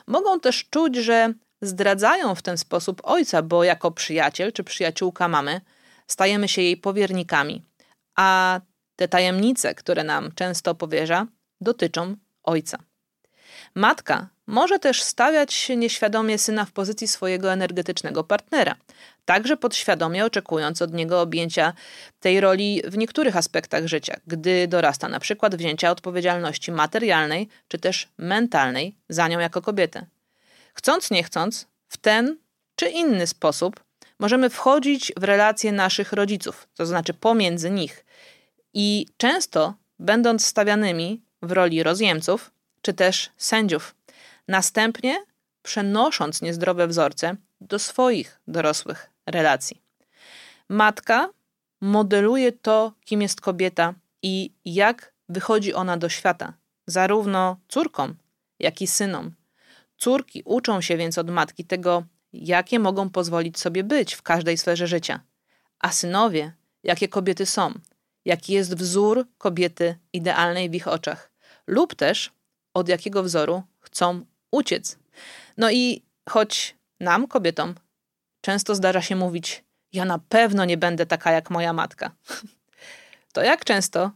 Mogą 0.07 0.39
też 0.39 0.65
czuć, 0.69 0.95
że 0.95 1.33
zdradzają 1.61 2.35
w 2.35 2.41
ten 2.41 2.57
sposób 2.57 3.01
ojca, 3.03 3.41
bo 3.41 3.63
jako 3.63 3.91
przyjaciel 3.91 4.51
czy 4.51 4.63
przyjaciółka 4.63 5.27
mamy 5.27 5.61
stajemy 6.07 6.47
się 6.47 6.61
jej 6.61 6.77
powiernikami, 6.77 7.61
a 8.15 8.59
te 8.95 9.07
tajemnice, 9.07 9.75
które 9.75 10.03
nam 10.03 10.31
często 10.35 10.75
powierza, 10.75 11.27
dotyczą 11.61 12.15
ojca. 12.43 12.77
Matka 13.75 14.29
może 14.47 14.79
też 14.79 15.03
stawiać 15.03 15.69
nieświadomie 15.69 16.37
syna 16.37 16.65
w 16.65 16.71
pozycji 16.71 17.07
swojego 17.07 17.53
energetycznego 17.53 18.23
partnera, 18.23 18.75
także 19.25 19.57
podświadomie 19.57 20.25
oczekując 20.25 20.81
od 20.81 20.93
niego 20.93 21.21
objęcia 21.21 21.73
tej 22.19 22.41
roli 22.41 22.81
w 22.87 22.97
niektórych 22.97 23.37
aspektach 23.37 23.87
życia, 23.87 24.19
gdy 24.27 24.67
dorasta 24.67 25.07
na 25.07 25.19
przykład 25.19 25.55
wzięcia 25.55 25.91
odpowiedzialności 25.91 26.71
materialnej 26.71 27.49
czy 27.67 27.79
też 27.79 28.07
mentalnej 28.17 28.95
za 29.09 29.27
nią 29.27 29.39
jako 29.39 29.61
kobietę. 29.61 30.05
Chcąc, 30.73 31.11
nie 31.11 31.23
chcąc, 31.23 31.67
w 31.87 31.97
ten 31.97 32.37
czy 32.75 32.89
inny 32.89 33.27
sposób 33.27 33.83
możemy 34.21 34.49
wchodzić 34.49 35.11
w 35.17 35.23
relacje 35.23 35.71
naszych 35.71 36.13
rodziców, 36.13 36.67
to 36.75 36.85
znaczy 36.85 37.13
pomiędzy 37.13 37.69
nich, 37.69 38.05
i 38.73 39.05
często 39.17 39.73
będąc 39.99 40.45
stawianymi 40.45 41.21
w 41.41 41.51
roli 41.51 41.83
rozjemców 41.83 42.51
czy 42.81 42.93
też 42.93 43.29
sędziów, 43.37 43.95
następnie 44.47 45.25
przenosząc 45.63 46.41
niezdrowe 46.41 46.87
wzorce 46.87 47.35
do 47.61 47.79
swoich 47.79 48.39
dorosłych 48.47 49.09
relacji. 49.25 49.81
Matka 50.69 51.29
modeluje 51.81 52.51
to, 52.51 52.93
kim 53.05 53.21
jest 53.21 53.41
kobieta 53.41 53.93
i 54.21 54.53
jak 54.65 55.13
wychodzi 55.29 55.73
ona 55.73 55.97
do 55.97 56.09
świata, 56.09 56.53
zarówno 56.87 57.57
córkom, 57.67 58.15
jak 58.59 58.81
i 58.81 58.87
synom. 58.87 59.31
Córki 59.97 60.41
uczą 60.45 60.81
się 60.81 60.97
więc 60.97 61.17
od 61.17 61.29
matki 61.29 61.65
tego, 61.65 62.03
jakie 62.33 62.79
mogą 62.79 63.09
pozwolić 63.09 63.59
sobie 63.59 63.83
być 63.83 64.13
w 64.13 64.21
każdej 64.21 64.57
sferze 64.57 64.87
życia, 64.87 65.19
a 65.79 65.91
synowie, 65.91 66.53
jakie 66.83 67.07
kobiety 67.07 67.45
są, 67.45 67.73
jaki 68.25 68.53
jest 68.53 68.75
wzór 68.75 69.27
kobiety 69.37 69.97
idealnej 70.13 70.69
w 70.69 70.73
ich 70.73 70.87
oczach, 70.87 71.31
lub 71.67 71.95
też 71.95 72.31
od 72.73 72.89
jakiego 72.89 73.23
wzoru 73.23 73.63
chcą 73.79 74.25
uciec. 74.51 74.97
No 75.57 75.71
i 75.71 76.03
choć 76.29 76.75
nam, 76.99 77.27
kobietom, 77.27 77.75
często 78.41 78.75
zdarza 78.75 79.01
się 79.01 79.15
mówić: 79.15 79.63
Ja 79.93 80.05
na 80.05 80.19
pewno 80.19 80.65
nie 80.65 80.77
będę 80.77 81.05
taka 81.05 81.31
jak 81.31 81.49
moja 81.49 81.73
matka, 81.73 82.11
to 83.33 83.43
jak 83.43 83.65
często 83.65 84.11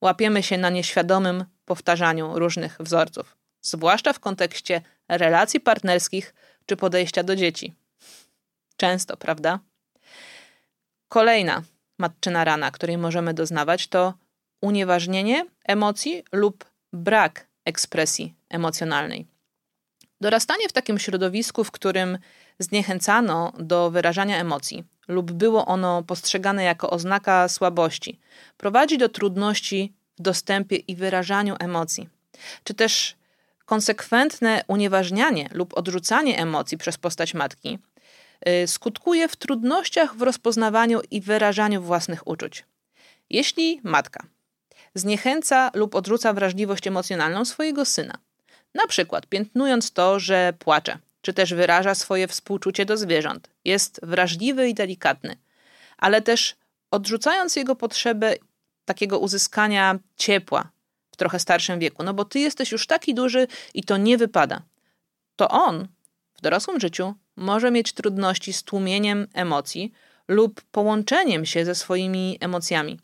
łapiemy 0.00 0.42
się 0.42 0.58
na 0.58 0.70
nieświadomym 0.70 1.44
powtarzaniu 1.64 2.38
różnych 2.38 2.76
wzorców, 2.80 3.36
zwłaszcza 3.60 4.12
w 4.12 4.20
kontekście 4.20 4.82
relacji 5.08 5.60
partnerskich 5.60 6.34
czy 6.70 6.76
podejścia 6.76 7.22
do 7.22 7.36
dzieci. 7.36 7.74
Często, 8.76 9.16
prawda? 9.16 9.58
Kolejna 11.08 11.62
matczyna 11.98 12.44
rana, 12.44 12.70
której 12.70 12.98
możemy 12.98 13.34
doznawać, 13.34 13.88
to 13.88 14.14
unieważnienie 14.60 15.46
emocji 15.64 16.24
lub 16.32 16.64
brak 16.92 17.46
ekspresji 17.64 18.34
emocjonalnej. 18.48 19.26
Dorastanie 20.20 20.68
w 20.68 20.72
takim 20.72 20.98
środowisku, 20.98 21.64
w 21.64 21.70
którym 21.70 22.18
zniechęcano 22.58 23.52
do 23.58 23.90
wyrażania 23.90 24.38
emocji 24.38 24.84
lub 25.08 25.32
było 25.32 25.66
ono 25.66 26.02
postrzegane 26.02 26.64
jako 26.64 26.90
oznaka 26.90 27.48
słabości, 27.48 28.20
prowadzi 28.56 28.98
do 28.98 29.08
trudności 29.08 29.92
w 30.18 30.22
dostępie 30.22 30.76
i 30.76 30.96
wyrażaniu 30.96 31.56
emocji, 31.58 32.08
czy 32.64 32.74
też 32.74 33.19
konsekwentne 33.70 34.64
unieważnianie 34.68 35.48
lub 35.52 35.78
odrzucanie 35.78 36.38
emocji 36.38 36.78
przez 36.78 36.98
postać 36.98 37.34
matki 37.34 37.78
y, 38.48 38.66
skutkuje 38.66 39.28
w 39.28 39.36
trudnościach 39.36 40.16
w 40.16 40.22
rozpoznawaniu 40.22 41.00
i 41.10 41.20
wyrażaniu 41.20 41.82
własnych 41.82 42.26
uczuć. 42.26 42.64
Jeśli 43.30 43.80
matka 43.82 44.26
zniechęca 44.94 45.70
lub 45.74 45.94
odrzuca 45.94 46.32
wrażliwość 46.32 46.86
emocjonalną 46.86 47.44
swojego 47.44 47.84
syna, 47.84 48.14
na 48.74 48.86
przykład 48.86 49.26
piętnując 49.26 49.92
to, 49.92 50.20
że 50.20 50.52
płacze, 50.58 50.98
czy 51.22 51.32
też 51.32 51.54
wyraża 51.54 51.94
swoje 51.94 52.28
współczucie 52.28 52.84
do 52.84 52.96
zwierząt, 52.96 53.50
jest 53.64 54.00
wrażliwy 54.02 54.68
i 54.68 54.74
delikatny, 54.74 55.36
ale 55.98 56.22
też 56.22 56.56
odrzucając 56.90 57.56
jego 57.56 57.76
potrzebę 57.76 58.34
takiego 58.84 59.18
uzyskania 59.18 59.98
ciepła 60.16 60.70
trochę 61.20 61.38
starszym 61.38 61.78
wieku, 61.78 62.02
no 62.02 62.14
bo 62.14 62.24
ty 62.24 62.38
jesteś 62.38 62.72
już 62.72 62.86
taki 62.86 63.14
duży 63.14 63.46
i 63.74 63.84
to 63.84 63.96
nie 63.96 64.18
wypada. 64.18 64.62
To 65.36 65.48
on 65.48 65.88
w 66.34 66.40
dorosłym 66.40 66.80
życiu 66.80 67.14
może 67.36 67.70
mieć 67.70 67.92
trudności 67.92 68.52
z 68.52 68.62
tłumieniem 68.62 69.26
emocji 69.34 69.92
lub 70.28 70.60
połączeniem 70.60 71.46
się 71.46 71.64
ze 71.64 71.74
swoimi 71.74 72.38
emocjami. 72.40 72.98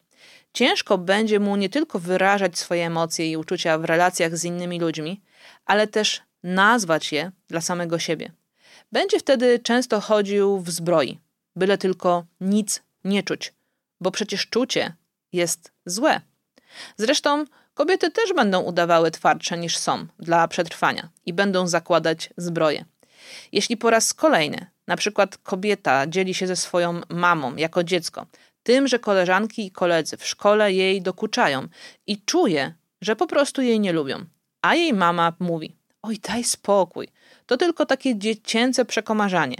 Ciężko 0.53 0.99
będzie 0.99 1.41
mu 1.41 1.57
nie 1.57 1.69
tylko 1.69 1.99
wyrażać 1.99 2.59
swoje 2.59 2.87
emocje 2.87 3.31
i 3.31 3.37
uczucia 3.37 3.79
w 3.79 3.85
relacjach 3.85 4.37
z 4.37 4.45
innymi 4.45 4.81
ludźmi, 4.81 5.21
ale 5.67 5.87
też 5.87 6.23
nazwać 6.43 7.13
je 7.13 7.33
dla 7.49 7.61
samego 7.61 7.99
siebie. 7.99 8.33
Będzie 8.93 9.19
wtedy 9.19 9.59
często 9.59 10.01
chodził 10.01 10.61
w 10.61 10.71
zbroi, 10.71 11.19
byle 11.57 11.79
tylko 11.79 12.25
nic 12.41 12.83
nie 13.05 13.23
czuć, 13.23 13.53
bo 14.01 14.11
przecież 14.11 14.47
czucie 14.47 14.95
jest 15.33 15.73
złe. 15.87 16.21
Zresztą 16.97 17.45
kobiety 17.77 18.11
też 18.11 18.33
będą 18.33 18.61
udawały 18.61 19.11
twardsze 19.11 19.59
niż 19.59 19.79
są 19.79 20.07
dla 20.19 20.49
przetrwania 20.49 21.09
i 21.27 21.33
będą 21.33 21.67
zakładać 21.67 22.31
zbroję. 22.37 22.85
Jeśli 23.53 23.77
po 23.77 23.91
raz 23.91 24.15
kolejny, 24.15 24.67
na 24.87 24.97
przykład 24.97 25.39
kobieta 25.39 26.07
dzieli 26.07 26.35
się 26.35 26.47
ze 26.47 26.57
swoją 26.57 27.01
mamą 27.09 27.57
jako 27.57 27.85
dziecko, 27.85 28.27
tym, 28.62 28.89
że 28.89 28.99
koleżanki 28.99 29.67
i 29.67 29.71
koledzy 29.71 30.17
w 30.17 30.27
szkole 30.27 30.73
jej 30.73 31.03
dokuczają 31.03 31.69
i 32.07 32.23
czuje, 32.23 32.75
że 33.01 33.17
po 33.17 33.27
prostu 33.27 33.62
jej 33.62 33.81
nie 33.81 33.93
lubią, 33.93 34.25
a 34.62 34.75
jej 34.75 34.93
mama 34.93 35.33
mówi: 35.39 35.77
Oj, 36.03 36.19
daj 36.19 36.45
spokój, 36.45 37.09
to 37.47 37.57
tylko 37.57 37.87
takie 37.87 38.19
dziecięce 38.19 38.85
przekomarzanie. 38.85 39.57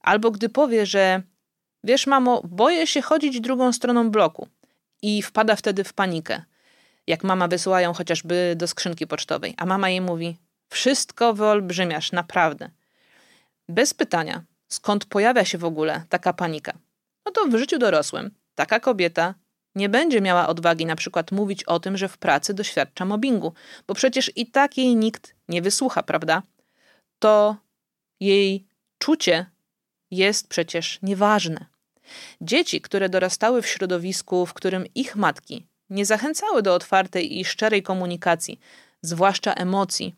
Albo 0.00 0.30
gdy 0.30 0.48
powie, 0.48 0.86
że 0.86 1.22
wiesz, 1.84 2.06
mamo, 2.06 2.42
boję 2.44 2.86
się 2.86 3.02
chodzić 3.02 3.40
drugą 3.40 3.72
stroną 3.72 4.10
bloku 4.10 4.48
i 5.02 5.22
wpada 5.22 5.56
wtedy 5.56 5.84
w 5.84 5.92
panikę, 5.92 6.42
jak 7.08 7.24
mama 7.24 7.48
wysyła 7.48 7.80
ją 7.80 7.92
chociażby 7.92 8.54
do 8.56 8.66
skrzynki 8.66 9.06
pocztowej, 9.06 9.54
a 9.56 9.66
mama 9.66 9.90
jej 9.90 10.00
mówi: 10.00 10.36
Wszystko 10.68 11.34
wyolbrzymiasz, 11.34 12.12
naprawdę. 12.12 12.70
Bez 13.68 13.94
pytania, 13.94 14.42
skąd 14.68 15.04
pojawia 15.04 15.44
się 15.44 15.58
w 15.58 15.64
ogóle 15.64 16.04
taka 16.08 16.32
panika? 16.32 16.72
No 17.26 17.32
to 17.32 17.44
w 17.46 17.56
życiu 17.56 17.78
dorosłym 17.78 18.30
taka 18.54 18.80
kobieta 18.80 19.34
nie 19.74 19.88
będzie 19.88 20.20
miała 20.20 20.46
odwagi 20.46 20.86
na 20.86 20.96
przykład 20.96 21.32
mówić 21.32 21.64
o 21.64 21.80
tym, 21.80 21.96
że 21.96 22.08
w 22.08 22.18
pracy 22.18 22.54
doświadcza 22.54 23.04
mobbingu, 23.04 23.52
bo 23.86 23.94
przecież 23.94 24.32
i 24.36 24.46
tak 24.46 24.78
jej 24.78 24.96
nikt 24.96 25.34
nie 25.48 25.62
wysłucha, 25.62 26.02
prawda? 26.02 26.42
To 27.18 27.56
jej 28.20 28.66
czucie 28.98 29.46
jest 30.10 30.48
przecież 30.48 30.98
nieważne. 31.02 31.66
Dzieci, 32.40 32.80
które 32.80 33.08
dorastały 33.08 33.62
w 33.62 33.66
środowisku, 33.66 34.46
w 34.46 34.54
którym 34.54 34.84
ich 34.94 35.16
matki 35.16 35.66
nie 35.90 36.06
zachęcały 36.06 36.62
do 36.62 36.74
otwartej 36.74 37.38
i 37.38 37.44
szczerej 37.44 37.82
komunikacji, 37.82 38.60
zwłaszcza 39.02 39.54
emocji, 39.54 40.14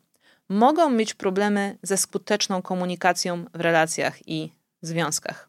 mogą 0.48 0.90
mieć 0.90 1.14
problemy 1.14 1.78
ze 1.82 1.96
skuteczną 1.96 2.62
komunikacją 2.62 3.44
w 3.54 3.60
relacjach 3.60 4.28
i 4.28 4.50
związkach. 4.82 5.48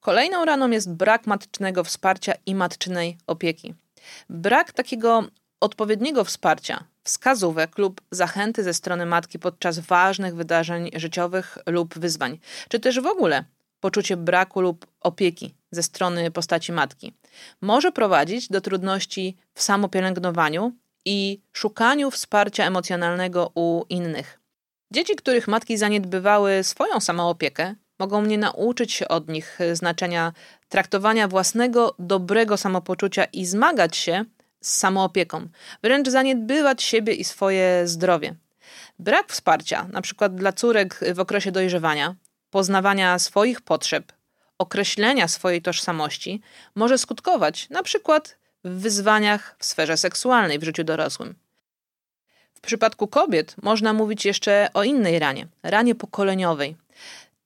Kolejną 0.00 0.44
raną 0.44 0.70
jest 0.70 0.92
brak 0.92 1.26
matczynego 1.26 1.84
wsparcia 1.84 2.32
i 2.46 2.54
matczynej 2.54 3.18
opieki. 3.26 3.74
Brak 4.30 4.72
takiego 4.72 5.24
odpowiedniego 5.60 6.24
wsparcia, 6.24 6.84
wskazówek 7.02 7.78
lub 7.78 8.00
zachęty 8.10 8.62
ze 8.62 8.74
strony 8.74 9.06
matki 9.06 9.38
podczas 9.38 9.78
ważnych 9.78 10.34
wydarzeń 10.34 10.90
życiowych 10.94 11.58
lub 11.66 11.98
wyzwań, 11.98 12.38
czy 12.68 12.80
też 12.80 13.00
w 13.00 13.06
ogóle 13.06 13.44
poczucie 13.80 14.16
braku 14.16 14.60
lub 14.60 14.86
opieki 15.00 15.54
ze 15.70 15.82
strony 15.82 16.30
postaci 16.30 16.72
matki, 16.72 17.12
może 17.60 17.92
prowadzić 17.92 18.48
do 18.48 18.60
trudności 18.60 19.36
w 19.54 19.62
samopielęgnowaniu 19.62 20.72
i 21.04 21.40
szukaniu 21.52 22.10
wsparcia 22.10 22.64
emocjonalnego 22.64 23.52
u 23.54 23.84
innych. 23.88 24.40
Dzieci, 24.90 25.16
których 25.16 25.48
matki 25.48 25.76
zaniedbywały 25.76 26.62
swoją 26.62 27.00
samoopiekę, 27.00 27.74
mogą 27.98 28.22
nie 28.22 28.38
nauczyć 28.38 28.92
się 28.92 29.08
od 29.08 29.28
nich 29.28 29.58
znaczenia 29.72 30.32
traktowania 30.68 31.28
własnego 31.28 31.94
dobrego 31.98 32.56
samopoczucia 32.56 33.24
i 33.24 33.46
zmagać 33.46 33.96
się 33.96 34.24
z 34.60 34.72
samoopieką, 34.72 35.48
wręcz 35.82 36.08
zaniedbywać 36.08 36.82
siebie 36.82 37.12
i 37.14 37.24
swoje 37.24 37.88
zdrowie. 37.88 38.34
Brak 38.98 39.32
wsparcia, 39.32 39.88
na 39.92 40.02
przykład 40.02 40.34
dla 40.34 40.52
córek 40.52 41.00
w 41.14 41.20
okresie 41.20 41.52
dojrzewania, 41.52 42.14
poznawania 42.50 43.18
swoich 43.18 43.60
potrzeb, 43.60 44.12
określenia 44.58 45.28
swojej 45.28 45.62
tożsamości, 45.62 46.40
może 46.74 46.98
skutkować 46.98 47.68
na 47.70 47.82
przykład 47.82 48.36
w 48.64 48.70
wyzwaniach 48.80 49.56
w 49.58 49.64
sferze 49.64 49.96
seksualnej 49.96 50.58
w 50.58 50.64
życiu 50.64 50.84
dorosłym. 50.84 51.34
W 52.54 52.60
przypadku 52.60 53.08
kobiet 53.08 53.54
można 53.62 53.92
mówić 53.92 54.24
jeszcze 54.24 54.68
o 54.74 54.84
innej 54.84 55.18
ranie 55.18 55.48
ranie 55.62 55.94
pokoleniowej 55.94 56.76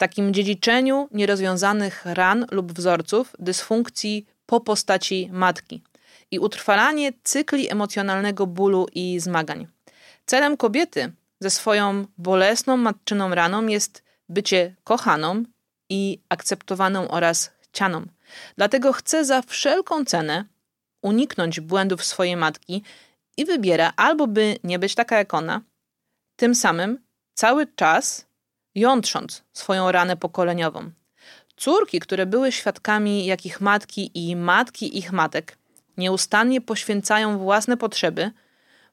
takim 0.00 0.34
dziedziczeniu 0.34 1.08
nierozwiązanych 1.12 2.02
ran 2.04 2.46
lub 2.50 2.72
wzorców 2.72 3.36
dysfunkcji 3.38 4.26
po 4.46 4.60
postaci 4.60 5.28
matki 5.32 5.82
i 6.30 6.38
utrwalanie 6.38 7.12
cykli 7.24 7.70
emocjonalnego 7.70 8.46
bólu 8.46 8.86
i 8.94 9.20
zmagań. 9.20 9.66
Celem 10.26 10.56
kobiety 10.56 11.12
ze 11.40 11.50
swoją 11.50 12.06
bolesną 12.18 12.76
matczyną 12.76 13.34
raną 13.34 13.66
jest 13.66 14.02
bycie 14.30 14.74
kochaną 14.84 15.44
i 15.88 16.18
akceptowaną 16.28 17.08
oraz 17.08 17.50
chcianą. 17.60 18.06
Dlatego 18.56 18.92
chce 18.92 19.24
za 19.24 19.42
wszelką 19.42 20.04
cenę 20.04 20.44
uniknąć 21.02 21.60
błędów 21.60 22.04
swojej 22.04 22.36
matki 22.36 22.82
i 23.36 23.44
wybiera 23.44 23.92
albo 23.96 24.26
by 24.26 24.56
nie 24.64 24.78
być 24.78 24.94
taka 24.94 25.18
jak 25.18 25.34
ona, 25.34 25.60
tym 26.36 26.54
samym 26.54 26.98
cały 27.34 27.66
czas 27.66 28.26
jątrząc 28.74 29.42
swoją 29.52 29.92
ranę 29.92 30.16
pokoleniową. 30.16 30.90
Córki, 31.56 32.00
które 32.00 32.26
były 32.26 32.52
świadkami, 32.52 33.26
jak 33.26 33.46
ich 33.46 33.60
matki 33.60 34.10
i 34.14 34.36
matki 34.36 34.98
ich 34.98 35.12
matek 35.12 35.58
nieustannie 35.96 36.60
poświęcają 36.60 37.38
własne 37.38 37.76
potrzeby, 37.76 38.30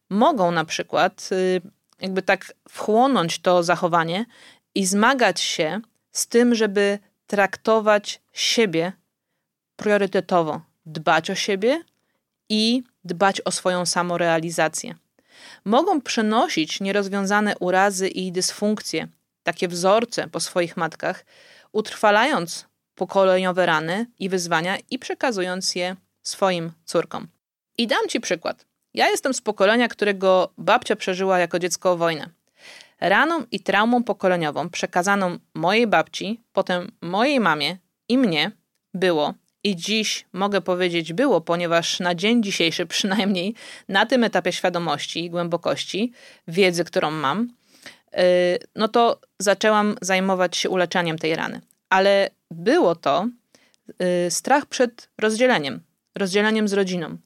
mogą 0.09 0.51
na 0.51 0.65
przykład 0.65 1.29
y, 1.31 1.61
jakby 2.01 2.21
tak 2.21 2.53
wchłonąć 2.69 3.39
to 3.39 3.63
zachowanie 3.63 4.25
i 4.77 4.85
zmagać 4.85 5.41
się 5.41 5.81
z 6.11 6.27
tym, 6.27 6.55
żeby 6.55 6.99
traktować 7.27 8.21
siebie 8.33 8.91
priorytetowo, 9.75 10.61
dbać 10.85 11.29
o 11.29 11.35
siebie 11.35 11.83
i 12.49 12.83
dbać 13.03 13.41
o 13.45 13.51
swoją 13.51 13.85
samorealizację. 13.85 14.95
Mogą 15.65 16.01
przenosić 16.01 16.79
nierozwiązane 16.79 17.57
urazy 17.59 18.07
i 18.07 18.31
dysfunkcje, 18.31 19.07
takie 19.43 19.67
wzorce 19.67 20.27
po 20.27 20.39
swoich 20.39 20.77
matkach, 20.77 21.25
utrwalając 21.71 22.65
pokoleniowe 22.95 23.65
rany 23.65 24.05
i 24.19 24.29
wyzwania 24.29 24.77
i 24.89 24.99
przekazując 24.99 25.75
je 25.75 25.95
swoim 26.23 26.71
córkom. 26.85 27.27
I 27.77 27.87
dam 27.87 28.07
Ci 28.09 28.19
przykład. 28.19 28.65
Ja 28.93 29.09
jestem 29.09 29.33
z 29.33 29.41
pokolenia, 29.41 29.87
którego 29.87 30.53
babcia 30.57 30.95
przeżyła 30.95 31.39
jako 31.39 31.59
dziecko 31.59 31.97
wojnę. 31.97 32.36
Raną 33.01 33.43
i 33.51 33.59
traumą 33.59 34.03
pokoleniową 34.03 34.69
przekazaną 34.69 35.37
mojej 35.53 35.87
babci, 35.87 36.41
potem 36.53 36.91
mojej 37.01 37.39
mamie 37.39 37.77
i 38.09 38.17
mnie 38.17 38.51
było 38.93 39.33
i 39.63 39.75
dziś 39.75 40.25
mogę 40.33 40.61
powiedzieć 40.61 41.13
było, 41.13 41.41
ponieważ 41.41 41.99
na 41.99 42.15
dzień 42.15 42.43
dzisiejszy, 42.43 42.85
przynajmniej 42.95 43.55
na 43.89 44.05
tym 44.05 44.23
etapie 44.23 44.51
świadomości 44.51 45.25
i 45.25 45.29
głębokości 45.29 46.11
wiedzy, 46.47 46.83
którą 46.83 47.11
mam, 47.11 47.49
y, 48.13 48.17
no 48.75 48.87
to 48.87 49.21
zaczęłam 49.39 49.95
zajmować 50.01 50.57
się 50.57 50.69
uleczeniem 50.69 51.17
tej 51.17 51.35
rany. 51.35 51.61
Ale 51.89 52.29
było 52.51 52.95
to 52.95 53.27
y, 54.27 54.31
strach 54.31 54.65
przed 54.65 55.09
rozdzieleniem, 55.17 55.81
rozdzieleniem 56.15 56.67
z 56.67 56.73
rodziną. 56.73 57.17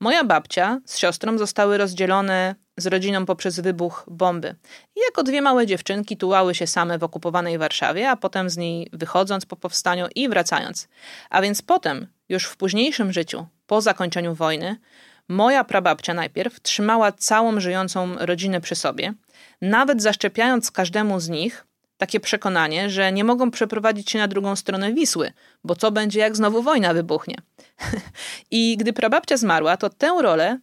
Moja 0.00 0.24
babcia 0.24 0.80
z 0.84 0.98
siostrą 0.98 1.38
zostały 1.38 1.78
rozdzielone 1.78 2.54
z 2.78 2.86
rodziną 2.86 3.26
poprzez 3.26 3.60
wybuch 3.60 4.04
bomby. 4.10 4.54
Jako 5.06 5.22
dwie 5.22 5.42
małe 5.42 5.66
dziewczynki 5.66 6.16
tułały 6.16 6.54
się 6.54 6.66
same 6.66 6.98
w 6.98 7.04
okupowanej 7.04 7.58
Warszawie, 7.58 8.10
a 8.10 8.16
potem 8.16 8.50
z 8.50 8.56
niej 8.56 8.90
wychodząc 8.92 9.46
po 9.46 9.56
powstaniu 9.56 10.06
i 10.14 10.28
wracając. 10.28 10.88
A 11.30 11.42
więc 11.42 11.62
potem, 11.62 12.06
już 12.28 12.44
w 12.44 12.56
późniejszym 12.56 13.12
życiu, 13.12 13.46
po 13.66 13.80
zakończeniu 13.80 14.34
wojny, 14.34 14.76
moja 15.28 15.64
prababcia 15.64 16.14
najpierw 16.14 16.60
trzymała 16.60 17.12
całą 17.12 17.60
żyjącą 17.60 18.16
rodzinę 18.18 18.60
przy 18.60 18.74
sobie, 18.74 19.14
nawet 19.62 20.02
zaszczepiając 20.02 20.70
każdemu 20.70 21.20
z 21.20 21.28
nich 21.28 21.64
takie 21.98 22.20
przekonanie, 22.20 22.90
że 22.90 23.12
nie 23.12 23.24
mogą 23.24 23.50
przeprowadzić 23.50 24.10
się 24.10 24.18
na 24.18 24.28
drugą 24.28 24.56
stronę 24.56 24.92
Wisły, 24.92 25.32
bo 25.64 25.76
co 25.76 25.90
będzie, 25.90 26.20
jak 26.20 26.36
znowu 26.36 26.62
wojna 26.62 26.94
wybuchnie. 26.94 27.34
I 28.50 28.76
gdy 28.76 28.92
prababcia 28.92 29.36
zmarła, 29.36 29.76
to 29.76 29.90
tę 29.90 30.18
rolę 30.22 30.58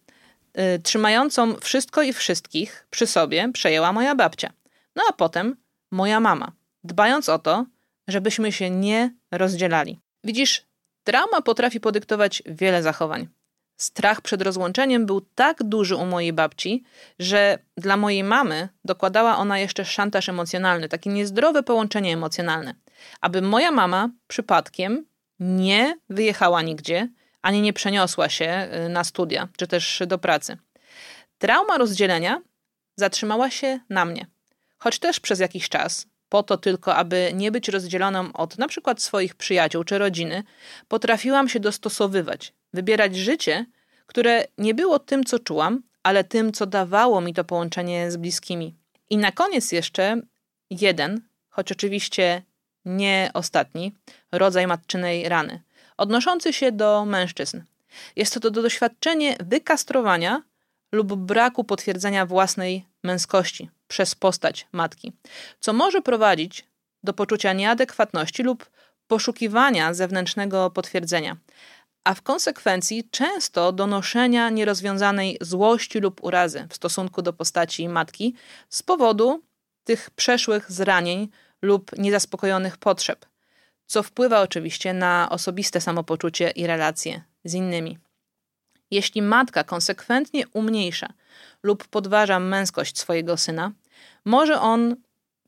trzymającą 0.82 1.54
wszystko 1.56 2.02
i 2.02 2.12
wszystkich 2.12 2.86
przy 2.90 3.06
sobie 3.06 3.52
przejęła 3.52 3.92
moja 3.92 4.14
babcia. 4.14 4.52
No 4.96 5.02
a 5.08 5.12
potem 5.12 5.56
moja 5.90 6.20
mama, 6.20 6.52
dbając 6.84 7.28
o 7.28 7.38
to, 7.38 7.66
żebyśmy 8.08 8.52
się 8.52 8.70
nie 8.70 9.14
rozdzielali. 9.30 9.98
Widzisz, 10.24 10.62
trauma 11.04 11.42
potrafi 11.42 11.80
podyktować 11.80 12.42
wiele 12.46 12.82
zachowań. 12.82 13.28
Strach 13.76 14.20
przed 14.20 14.42
rozłączeniem 14.42 15.06
był 15.06 15.20
tak 15.20 15.62
duży 15.62 15.96
u 15.96 16.06
mojej 16.06 16.32
babci, 16.32 16.84
że 17.18 17.58
dla 17.76 17.96
mojej 17.96 18.24
mamy 18.24 18.68
dokładała 18.84 19.36
ona 19.36 19.58
jeszcze 19.58 19.84
szantaż 19.84 20.28
emocjonalny, 20.28 20.88
takie 20.88 21.10
niezdrowe 21.10 21.62
połączenie 21.62 22.12
emocjonalne, 22.12 22.74
aby 23.20 23.42
moja 23.42 23.70
mama 23.70 24.10
przypadkiem 24.26 25.06
nie 25.40 25.98
wyjechała 26.10 26.62
nigdzie, 26.62 27.08
ani 27.46 27.62
nie 27.62 27.72
przeniosła 27.72 28.28
się 28.28 28.68
y, 28.86 28.88
na 28.88 29.04
studia, 29.04 29.48
czy 29.56 29.66
też 29.66 30.02
do 30.06 30.18
pracy. 30.18 30.56
Trauma 31.38 31.78
rozdzielenia 31.78 32.40
zatrzymała 32.96 33.50
się 33.50 33.80
na 33.90 34.04
mnie, 34.04 34.26
choć 34.78 34.98
też 34.98 35.20
przez 35.20 35.40
jakiś 35.40 35.68
czas, 35.68 36.06
po 36.28 36.42
to 36.42 36.56
tylko, 36.56 36.96
aby 36.96 37.32
nie 37.34 37.50
być 37.50 37.68
rozdzieloną 37.68 38.32
od 38.32 38.58
na 38.58 38.68
przykład 38.68 39.02
swoich 39.02 39.34
przyjaciół 39.34 39.84
czy 39.84 39.98
rodziny, 39.98 40.42
potrafiłam 40.88 41.48
się 41.48 41.60
dostosowywać, 41.60 42.52
wybierać 42.72 43.16
życie, 43.16 43.66
które 44.06 44.44
nie 44.58 44.74
było 44.74 44.98
tym, 44.98 45.24
co 45.24 45.38
czułam, 45.38 45.82
ale 46.02 46.24
tym, 46.24 46.52
co 46.52 46.66
dawało 46.66 47.20
mi 47.20 47.34
to 47.34 47.44
połączenie 47.44 48.10
z 48.10 48.16
bliskimi. 48.16 48.74
I 49.10 49.16
na 49.16 49.32
koniec 49.32 49.72
jeszcze 49.72 50.20
jeden, 50.70 51.20
choć 51.48 51.72
oczywiście 51.72 52.42
nie 52.84 53.30
ostatni, 53.34 53.94
rodzaj 54.32 54.66
matczynej 54.66 55.28
rany, 55.28 55.62
odnoszący 55.96 56.52
się 56.52 56.72
do 56.72 57.04
mężczyzn. 57.04 57.62
Jest 58.16 58.34
to, 58.34 58.40
to 58.40 58.50
doświadczenie 58.50 59.36
wykastrowania 59.40 60.42
lub 60.92 61.14
braku 61.14 61.64
potwierdzenia 61.64 62.26
własnej 62.26 62.84
męskości 63.04 63.70
przez 63.88 64.14
postać 64.14 64.66
matki, 64.72 65.12
co 65.60 65.72
może 65.72 66.02
prowadzić 66.02 66.64
do 67.02 67.12
poczucia 67.12 67.52
nieadekwatności 67.52 68.42
lub 68.42 68.70
poszukiwania 69.06 69.94
zewnętrznego 69.94 70.70
potwierdzenia, 70.70 71.36
a 72.04 72.14
w 72.14 72.22
konsekwencji 72.22 73.08
często 73.10 73.72
do 73.72 73.86
noszenia 73.86 74.50
nierozwiązanej 74.50 75.38
złości 75.40 76.00
lub 76.00 76.24
urazy 76.24 76.66
w 76.70 76.74
stosunku 76.74 77.22
do 77.22 77.32
postaci 77.32 77.88
matki 77.88 78.34
z 78.68 78.82
powodu 78.82 79.42
tych 79.84 80.10
przeszłych 80.10 80.72
zranień 80.72 81.28
lub 81.62 81.98
niezaspokojonych 81.98 82.76
potrzeb, 82.76 83.26
co 83.86 84.02
wpływa 84.02 84.40
oczywiście 84.40 84.94
na 84.94 85.28
osobiste 85.30 85.80
samopoczucie 85.80 86.50
i 86.50 86.66
relacje 86.66 87.22
z 87.44 87.54
innymi. 87.54 87.98
Jeśli 88.90 89.22
matka 89.22 89.64
konsekwentnie 89.64 90.48
umniejsza 90.48 91.12
lub 91.62 91.88
podważa 91.88 92.40
męskość 92.40 92.98
swojego 92.98 93.36
syna, 93.36 93.72
może 94.24 94.60
on 94.60 94.96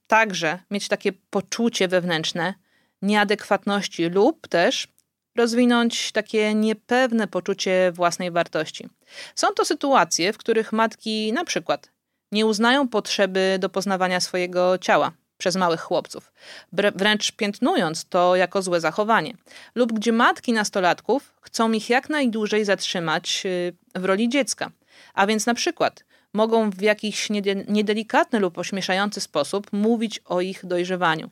także 0.07 0.59
mieć 0.71 0.89
takie 0.89 1.13
poczucie 1.13 1.89
wewnętrzne 1.89 2.55
nieadekwatności 3.03 4.09
lub 4.09 4.49
też 4.49 4.89
rozwinąć 5.37 6.13
takie 6.13 6.55
niepewne 6.55 7.29
poczucie 7.29 7.93
własnej 7.95 8.31
wartości. 8.31 8.89
Są 9.35 9.49
to 9.55 9.65
sytuacje, 9.65 10.33
w 10.33 10.39
których 10.39 10.73
matki 10.73 11.33
na 11.33 11.45
przykład 11.45 11.93
nie 12.33 12.47
uznają 12.47 12.89
potrzeby 12.89 13.57
do 13.61 13.69
poznawania 13.69 14.21
swojego 14.21 14.79
ciała, 14.79 15.13
przez 15.39 15.57
małych 15.57 15.81
chłopców, 15.81 16.33
wręcz 16.73 17.33
piętnując 17.33 18.05
to 18.05 18.37
jako 18.37 18.63
złe 18.63 18.81
zachowanie, 18.81 19.35
lub 19.75 19.93
gdzie 19.93 20.13
matki 20.13 20.53
nastolatków 20.53 21.35
chcą 21.41 21.73
ich 21.73 21.91
jak 21.91 22.09
najdłużej 22.09 22.65
zatrzymać 22.65 23.43
y, 23.47 23.73
w 23.95 24.05
roli 24.05 24.29
dziecka. 24.29 24.71
A 25.15 25.27
więc 25.27 25.47
na 25.47 25.55
przykład 25.55 26.05
mogą 26.33 26.71
w 26.71 26.81
jakiś 26.81 27.29
niedelikatny 27.69 28.41
lub 28.41 28.59
ośmieszający 28.59 29.21
sposób 29.21 29.73
mówić 29.73 30.21
o 30.25 30.41
ich 30.41 30.67
dojrzewaniu. 30.67 31.31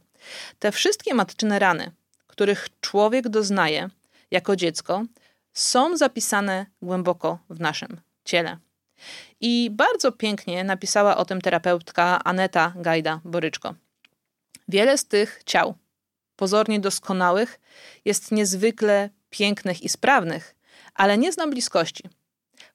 Te 0.59 0.73
wszystkie 0.73 1.15
matczyne 1.15 1.59
rany, 1.59 1.91
których 2.27 2.69
człowiek 2.81 3.29
doznaje 3.29 3.91
jako 4.31 4.57
dziecko, 4.57 5.03
są 5.53 5.97
zapisane 5.97 6.67
głęboko 6.83 7.39
w 7.51 7.61
naszym 7.61 8.01
ciele. 8.25 8.59
I 9.41 9.71
bardzo 9.73 10.13
pięknie 10.13 10.65
napisała 10.65 11.17
o 11.17 11.25
tym 11.25 11.41
terapeutka 11.41 12.21
Aneta 12.25 12.73
Gajda-Boryczko. 12.77 13.75
Wiele 14.69 14.99
z 14.99 15.05
tych 15.05 15.43
ciał, 15.45 15.75
pozornie 16.37 16.81
doskonałych, 16.81 17.61
jest 18.05 18.33
niezwykle 18.33 19.11
pięknych 19.31 19.83
i 19.83 19.89
sprawnych, 19.89 20.55
ale 20.95 21.19
nie 21.19 21.33
znam 21.33 21.51
bliskości. 21.51 22.05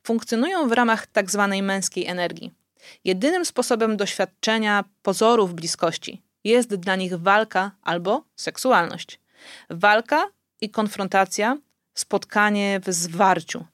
Funkcjonują 0.04 0.70
w 0.70 0.72
ramach 0.72 1.08
tak 1.08 1.32
zwanej 1.32 1.64
męskiej 1.64 2.08
energii. 2.08 2.52
Jedynym 3.04 3.46
sposobem 3.46 3.98
doświadczenia 3.98 4.84
pozorów 5.02 5.54
bliskości 5.54 6.22
jest 6.44 6.76
dla 6.76 6.96
nich 6.96 7.14
walka 7.16 7.72
albo 7.84 8.24
seksualność. 8.36 9.20
Walka 9.70 10.24
i 10.62 10.70
konfrontacja, 10.70 11.58
spotkanie 11.94 12.80
w 12.86 12.94
zwarciu, 12.94 13.66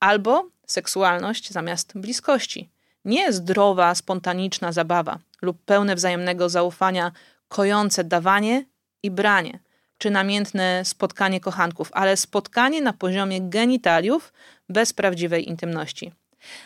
albo 0.00 0.48
seksualność 0.66 1.50
zamiast 1.50 1.92
bliskości. 1.94 2.70
Nie 3.04 3.32
zdrowa, 3.32 3.94
spontaniczna 3.94 4.72
zabawa 4.72 5.18
lub 5.42 5.64
pełne 5.64 5.94
wzajemnego 5.94 6.48
zaufania, 6.48 7.12
kojące 7.52 8.04
dawanie 8.04 8.64
i 9.02 9.10
branie, 9.10 9.58
czy 9.98 10.10
namiętne 10.10 10.84
spotkanie 10.84 11.40
kochanków, 11.40 11.88
ale 11.92 12.16
spotkanie 12.16 12.82
na 12.82 12.92
poziomie 12.92 13.40
genitaliów 13.40 14.32
bez 14.68 14.92
prawdziwej 14.92 15.48
intymności. 15.48 16.12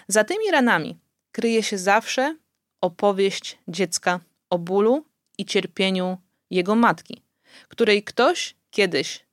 Za 0.08 0.24
tymi 0.24 0.50
ranami 0.50 0.98
kryje 1.32 1.62
się 1.62 1.78
zawsze 1.78 2.36
opowieść 2.80 3.58
dziecka 3.68 4.20
o 4.50 4.58
bólu 4.58 5.04
i 5.38 5.44
cierpieniu 5.44 6.18
jego 6.50 6.74
matki, 6.74 7.22
której 7.68 8.02
ktoś 8.02 8.54
kiedyś 8.70 9.24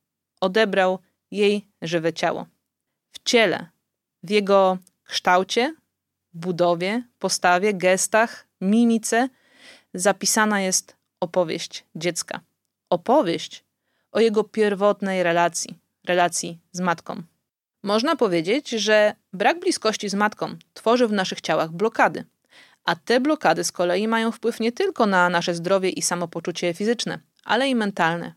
odebrał 0.41 0.99
jej 1.32 1.68
żywe 1.82 2.14
ciało. 2.14 2.45
W 3.12 3.24
ciele, 3.24 3.68
w 4.24 4.30
jego 4.30 4.78
kształcie, 5.04 5.76
budowie, 6.34 7.04
postawie, 7.20 7.74
gestach, 7.74 8.47
mimice 8.62 9.30
zapisana 9.93 10.62
jest 10.62 11.03
opowieść 11.24 11.86
dziecka. 11.95 12.39
Opowieść 12.89 13.63
o 14.11 14.19
jego 14.19 14.43
pierwotnej 14.43 15.24
relacji, 15.24 15.80
relacji 16.05 16.59
z 16.71 16.80
matką. 16.80 17.24
Można 17.84 18.15
powiedzieć, 18.15 18.69
że 18.69 19.15
brak 19.34 19.59
bliskości 19.59 20.09
z 20.09 20.13
matką 20.13 20.55
tworzy 20.74 21.07
w 21.07 21.11
naszych 21.11 21.41
ciałach 21.41 21.71
blokady, 21.71 22.26
a 22.86 22.95
te 22.95 23.19
blokady 23.19 23.63
z 23.63 23.71
kolei 23.71 24.07
mają 24.07 24.32
wpływ 24.32 24.59
nie 24.59 24.71
tylko 24.71 25.05
na 25.05 25.30
nasze 25.30 25.55
zdrowie 25.55 25.89
i 25.89 26.01
samopoczucie 26.01 26.74
fizyczne, 26.74 27.19
ale 27.43 27.69
i 27.69 27.76
mentalne. 27.76 28.34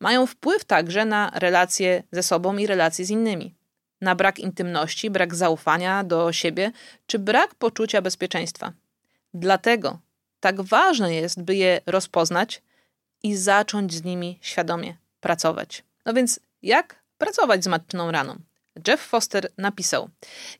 Mają 0.00 0.26
wpływ 0.26 0.64
także 0.64 1.04
na 1.04 1.30
relacje 1.34 2.02
ze 2.12 2.22
sobą 2.22 2.56
i 2.56 2.66
relacje 2.66 3.04
z 3.04 3.10
innymi. 3.10 3.54
Na 4.00 4.14
brak 4.14 4.38
intymności, 4.38 5.10
brak 5.10 5.34
zaufania 5.34 6.04
do 6.04 6.32
siebie 6.32 6.72
czy 7.06 7.18
brak 7.18 7.54
poczucia 7.54 8.02
bezpieczeństwa. 8.02 8.72
Dlatego 9.34 9.98
tak 10.40 10.62
ważne 10.62 11.14
jest, 11.14 11.42
by 11.42 11.54
je 11.54 11.80
rozpoznać 11.86 12.62
i 13.22 13.36
zacząć 13.36 13.94
z 13.94 14.04
nimi 14.04 14.38
świadomie 14.42 14.96
pracować. 15.20 15.84
No 16.06 16.14
więc, 16.14 16.40
jak 16.62 17.02
pracować 17.18 17.64
z 17.64 17.66
matczyną 17.66 18.10
raną? 18.10 18.36
Jeff 18.88 19.00
Foster 19.00 19.48
napisał: 19.58 20.08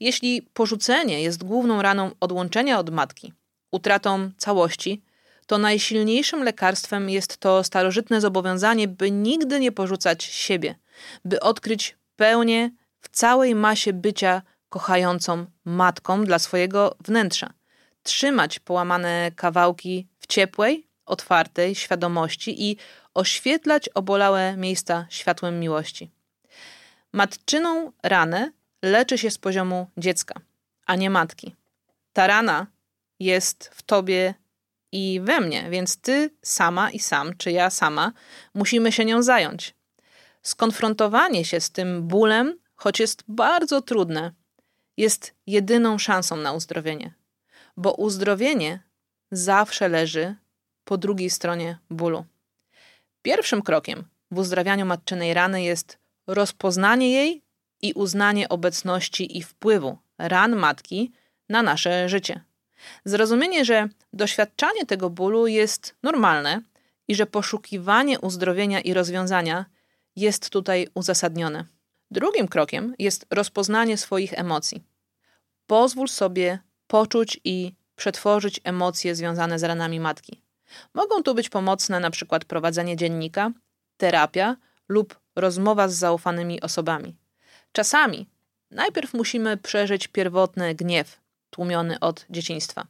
Jeśli 0.00 0.42
porzucenie 0.42 1.22
jest 1.22 1.44
główną 1.44 1.82
raną 1.82 2.10
odłączenia 2.20 2.78
od 2.78 2.90
matki, 2.90 3.32
utratą 3.70 4.30
całości, 4.36 5.02
to 5.46 5.58
najsilniejszym 5.58 6.44
lekarstwem 6.44 7.10
jest 7.10 7.36
to 7.36 7.64
starożytne 7.64 8.20
zobowiązanie, 8.20 8.88
by 8.88 9.10
nigdy 9.10 9.60
nie 9.60 9.72
porzucać 9.72 10.24
siebie, 10.24 10.74
by 11.24 11.40
odkryć 11.40 11.96
pełnię 12.16 12.70
w 13.00 13.08
całej 13.08 13.54
masie 13.54 13.92
bycia 13.92 14.42
kochającą 14.68 15.46
matką 15.64 16.24
dla 16.24 16.38
swojego 16.38 16.96
wnętrza, 17.04 17.52
trzymać 18.08 18.58
połamane 18.58 19.30
kawałki 19.36 20.06
w 20.20 20.26
ciepłej, 20.26 20.86
otwartej 21.06 21.74
świadomości 21.74 22.70
i 22.70 22.76
oświetlać 23.14 23.88
obolałe 23.88 24.56
miejsca 24.56 25.06
światłem 25.10 25.60
miłości. 25.60 26.10
Matczyną 27.12 27.92
ranę 28.02 28.52
leczy 28.82 29.18
się 29.18 29.30
z 29.30 29.38
poziomu 29.38 29.86
dziecka, 29.96 30.34
a 30.86 30.96
nie 30.96 31.10
matki. 31.10 31.56
Ta 32.12 32.26
rana 32.26 32.66
jest 33.20 33.70
w 33.74 33.82
tobie 33.82 34.34
i 34.92 35.20
we 35.24 35.40
mnie, 35.40 35.70
więc 35.70 35.96
ty 35.96 36.30
sama 36.42 36.90
i 36.90 36.98
sam, 36.98 37.36
czy 37.36 37.52
ja 37.52 37.70
sama, 37.70 38.12
musimy 38.54 38.92
się 38.92 39.04
nią 39.04 39.22
zająć. 39.22 39.74
Skonfrontowanie 40.42 41.44
się 41.44 41.60
z 41.60 41.70
tym 41.70 42.08
bólem, 42.08 42.58
choć 42.76 43.00
jest 43.00 43.24
bardzo 43.28 43.82
trudne, 43.82 44.32
jest 44.96 45.34
jedyną 45.46 45.98
szansą 45.98 46.36
na 46.36 46.52
uzdrowienie, 46.52 47.14
bo 47.78 47.92
uzdrowienie 47.92 48.82
zawsze 49.30 49.88
leży 49.88 50.34
po 50.84 50.98
drugiej 50.98 51.30
stronie 51.30 51.78
bólu. 51.90 52.24
Pierwszym 53.22 53.62
krokiem 53.62 54.04
w 54.30 54.38
uzdrawianiu 54.38 54.86
matczynej 54.86 55.34
rany 55.34 55.62
jest 55.62 55.98
rozpoznanie 56.26 57.12
jej 57.12 57.42
i 57.82 57.92
uznanie 57.92 58.48
obecności 58.48 59.38
i 59.38 59.42
wpływu 59.42 59.98
ran 60.18 60.56
matki 60.56 61.12
na 61.48 61.62
nasze 61.62 62.08
życie. 62.08 62.40
Zrozumienie, 63.04 63.64
że 63.64 63.88
doświadczanie 64.12 64.86
tego 64.86 65.10
bólu 65.10 65.46
jest 65.46 65.94
normalne 66.02 66.62
i 67.08 67.14
że 67.14 67.26
poszukiwanie 67.26 68.20
uzdrowienia 68.20 68.80
i 68.80 68.94
rozwiązania 68.94 69.64
jest 70.16 70.50
tutaj 70.50 70.88
uzasadnione. 70.94 71.64
Drugim 72.10 72.48
krokiem 72.48 72.94
jest 72.98 73.26
rozpoznanie 73.30 73.96
swoich 73.96 74.32
emocji. 74.38 74.82
Pozwól 75.66 76.08
sobie 76.08 76.58
poczuć 76.88 77.40
i 77.44 77.72
przetworzyć 77.96 78.60
emocje 78.64 79.14
związane 79.14 79.58
z 79.58 79.62
ranami 79.62 80.00
matki. 80.00 80.42
Mogą 80.94 81.22
tu 81.22 81.34
być 81.34 81.48
pomocne 81.48 82.00
przykład 82.10 82.44
prowadzenie 82.44 82.96
dziennika, 82.96 83.50
terapia 83.96 84.56
lub 84.88 85.20
rozmowa 85.36 85.88
z 85.88 85.94
zaufanymi 85.94 86.60
osobami. 86.60 87.16
Czasami 87.72 88.28
najpierw 88.70 89.14
musimy 89.14 89.56
przeżyć 89.56 90.08
pierwotny 90.08 90.74
gniew, 90.74 91.20
tłumiony 91.50 92.00
od 92.00 92.26
dzieciństwa. 92.30 92.86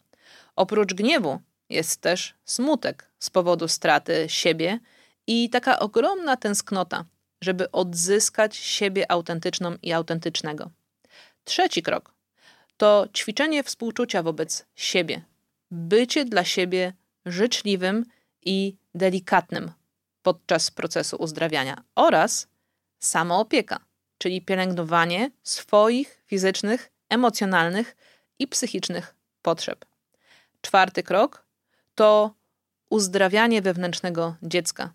Oprócz 0.57 0.95
gniewu 0.95 1.41
jest 1.71 2.01
też 2.01 2.35
smutek 2.45 3.11
z 3.19 3.31
powodu 3.31 3.69
straty 3.69 4.25
siebie 4.29 4.79
i 5.27 5.51
taka 5.51 5.79
ogromna 5.79 6.37
tęsknota, 6.37 7.05
żeby 7.41 7.71
odzyskać 7.71 8.57
siebie 8.57 9.11
autentyczną 9.11 9.77
i 9.83 9.93
autentycznego. 9.93 10.71
Trzeci 11.45 11.83
krok 11.83 12.18
to 12.79 13.09
ćwiczenie 13.15 13.63
współczucia 13.63 14.23
wobec 14.23 14.67
siebie, 14.75 15.25
bycie 15.71 16.25
dla 16.25 16.45
siebie 16.45 16.93
życzliwym 17.27 18.05
i 18.45 18.77
delikatnym 18.95 19.73
podczas 20.23 20.71
procesu 20.71 21.17
uzdrawiania 21.17 21.83
oraz 21.95 22.49
samoopieka, 22.99 23.81
czyli 24.19 24.43
pielęgnowanie 24.43 25.31
swoich 25.43 26.23
fizycznych, 26.27 26.91
emocjonalnych 27.09 27.97
i 28.39 28.49
psychicznych 28.49 29.15
potrzeb. 29.43 29.85
Czwarty 30.61 31.03
krok 31.03 31.45
to 31.95 32.35
uzdrawianie 32.91 33.63
wewnętrznego 33.63 34.35
dziecka, 34.43 34.93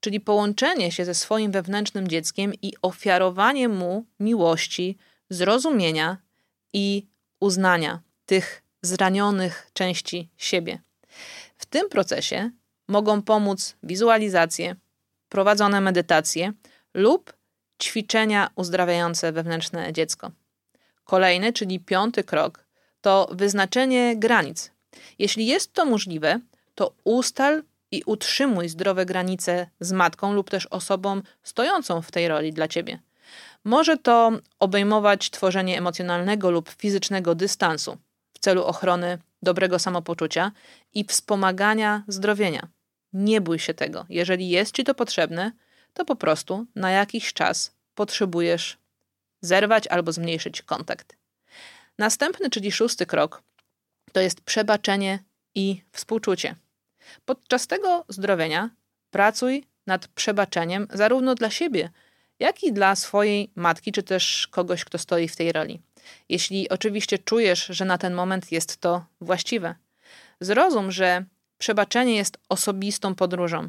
czyli 0.00 0.20
połączenie 0.20 0.92
się 0.92 1.04
ze 1.04 1.14
swoim 1.14 1.52
wewnętrznym 1.52 2.08
dzieckiem 2.08 2.52
i 2.62 2.72
ofiarowanie 2.82 3.68
mu 3.68 4.04
miłości, 4.20 4.98
zrozumienia 5.30 6.16
i 6.72 7.06
uznania 7.40 8.00
tych 8.26 8.62
zranionych 8.82 9.70
części 9.72 10.30
siebie. 10.36 10.78
W 11.56 11.66
tym 11.66 11.88
procesie 11.88 12.50
mogą 12.88 13.22
pomóc 13.22 13.76
wizualizacje, 13.82 14.76
prowadzone 15.28 15.80
medytacje 15.80 16.52
lub 16.94 17.32
ćwiczenia 17.82 18.50
uzdrawiające 18.54 19.32
wewnętrzne 19.32 19.92
dziecko. 19.92 20.30
Kolejny, 21.04 21.52
czyli 21.52 21.80
piąty 21.80 22.24
krok, 22.24 22.64
to 23.00 23.28
wyznaczenie 23.32 24.16
granic. 24.16 24.70
Jeśli 25.18 25.46
jest 25.46 25.72
to 25.72 25.84
możliwe, 25.84 26.40
to 26.74 26.94
ustal 27.04 27.62
i 27.90 28.02
utrzymuj 28.06 28.68
zdrowe 28.68 29.06
granice 29.06 29.66
z 29.80 29.92
matką 29.92 30.32
lub 30.32 30.50
też 30.50 30.66
osobą 30.66 31.22
stojącą 31.42 32.02
w 32.02 32.10
tej 32.10 32.28
roli 32.28 32.52
dla 32.52 32.68
ciebie. 32.68 32.98
Może 33.64 33.96
to 33.96 34.32
obejmować 34.58 35.30
tworzenie 35.30 35.78
emocjonalnego 35.78 36.50
lub 36.50 36.70
fizycznego 36.70 37.34
dystansu 37.34 37.98
w 38.34 38.38
celu 38.38 38.64
ochrony 38.64 39.18
dobrego 39.42 39.78
samopoczucia 39.78 40.52
i 40.94 41.04
wspomagania 41.04 42.02
zdrowienia, 42.08 42.68
nie 43.12 43.40
bój 43.40 43.58
się 43.58 43.74
tego. 43.74 44.06
Jeżeli 44.08 44.48
jest 44.48 44.76
ci 44.76 44.84
to 44.84 44.94
potrzebne, 44.94 45.52
to 45.94 46.04
po 46.04 46.16
prostu 46.16 46.66
na 46.74 46.90
jakiś 46.90 47.32
czas 47.32 47.72
potrzebujesz 47.94 48.78
zerwać 49.40 49.86
albo 49.86 50.12
zmniejszyć 50.12 50.62
kontakt. 50.62 51.16
Następny, 51.98 52.50
czyli 52.50 52.72
szósty 52.72 53.06
krok, 53.06 53.42
to 54.12 54.20
jest 54.20 54.40
przebaczenie 54.40 55.18
i 55.54 55.82
współczucie. 55.92 56.56
Podczas 57.24 57.66
tego 57.66 58.04
zdrowienia 58.08 58.70
pracuj 59.10 59.64
nad 59.86 60.08
przebaczeniem 60.08 60.86
zarówno 60.92 61.34
dla 61.34 61.50
siebie, 61.50 61.90
jak 62.42 62.62
i 62.62 62.72
dla 62.72 62.96
swojej 62.96 63.50
matki, 63.54 63.92
czy 63.92 64.02
też 64.02 64.48
kogoś, 64.50 64.84
kto 64.84 64.98
stoi 64.98 65.28
w 65.28 65.36
tej 65.36 65.52
roli. 65.52 65.80
Jeśli 66.28 66.68
oczywiście 66.68 67.18
czujesz, 67.18 67.66
że 67.66 67.84
na 67.84 67.98
ten 67.98 68.14
moment 68.14 68.52
jest 68.52 68.76
to 68.76 69.04
właściwe. 69.20 69.74
Zrozum, 70.40 70.92
że 70.92 71.24
przebaczenie 71.58 72.16
jest 72.16 72.38
osobistą 72.48 73.14
podróżą 73.14 73.68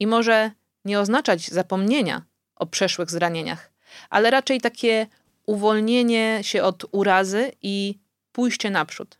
i 0.00 0.06
może 0.06 0.50
nie 0.84 1.00
oznaczać 1.00 1.48
zapomnienia 1.48 2.22
o 2.56 2.66
przeszłych 2.66 3.10
zranieniach, 3.10 3.72
ale 4.10 4.30
raczej 4.30 4.60
takie 4.60 5.06
uwolnienie 5.46 6.38
się 6.42 6.62
od 6.62 6.84
urazy 6.92 7.52
i 7.62 7.98
pójście 8.32 8.70
naprzód. 8.70 9.18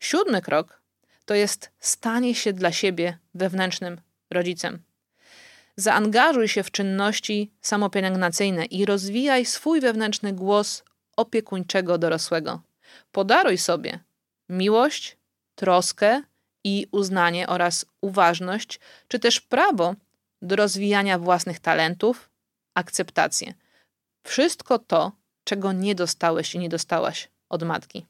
Siódmy 0.00 0.42
krok 0.42 0.82
to 1.24 1.34
jest 1.34 1.70
stanie 1.80 2.34
się 2.34 2.52
dla 2.52 2.72
siebie 2.72 3.18
wewnętrznym 3.34 4.00
rodzicem. 4.30 4.82
Zaangażuj 5.80 6.48
się 6.48 6.62
w 6.62 6.70
czynności 6.70 7.50
samopielęgnacyjne 7.60 8.64
i 8.64 8.84
rozwijaj 8.84 9.44
swój 9.46 9.80
wewnętrzny 9.80 10.32
głos 10.32 10.84
opiekuńczego 11.16 11.98
dorosłego. 11.98 12.60
Podaruj 13.12 13.58
sobie 13.58 13.98
miłość, 14.48 15.16
troskę 15.54 16.22
i 16.64 16.86
uznanie 16.92 17.46
oraz 17.46 17.86
uważność, 18.00 18.80
czy 19.08 19.18
też 19.18 19.40
prawo 19.40 19.94
do 20.42 20.56
rozwijania 20.56 21.18
własnych 21.18 21.60
talentów, 21.60 22.30
akceptację. 22.74 23.54
Wszystko 24.22 24.78
to, 24.78 25.12
czego 25.44 25.72
nie 25.72 25.94
dostałeś 25.94 26.54
i 26.54 26.58
nie 26.58 26.68
dostałaś 26.68 27.28
od 27.48 27.62
matki. 27.62 28.06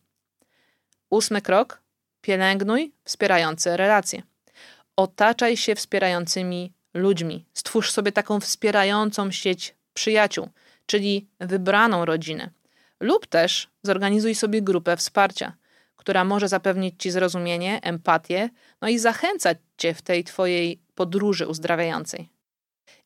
Ósmy 1.10 1.42
krok: 1.42 1.82
pielęgnuj 2.20 2.92
wspierające 3.04 3.76
relacje. 3.76 4.22
Otaczaj 4.96 5.56
się 5.56 5.74
wspierającymi 5.74 6.72
ludźmi. 6.94 7.44
Stwórz 7.54 7.92
sobie 7.92 8.12
taką 8.12 8.40
wspierającą 8.40 9.30
sieć 9.30 9.74
przyjaciół, 9.94 10.48
czyli 10.86 11.28
wybraną 11.40 12.04
rodzinę. 12.04 12.50
Lub 13.00 13.26
też 13.26 13.68
zorganizuj 13.82 14.34
sobie 14.34 14.62
grupę 14.62 14.96
wsparcia, 14.96 15.52
która 15.96 16.24
może 16.24 16.48
zapewnić 16.48 16.94
ci 16.98 17.10
zrozumienie, 17.10 17.80
empatię, 17.82 18.50
no 18.80 18.88
i 18.88 18.98
zachęcać 18.98 19.58
cię 19.76 19.94
w 19.94 20.02
tej 20.02 20.24
twojej 20.24 20.80
podróży 20.94 21.46
uzdrawiającej. 21.46 22.28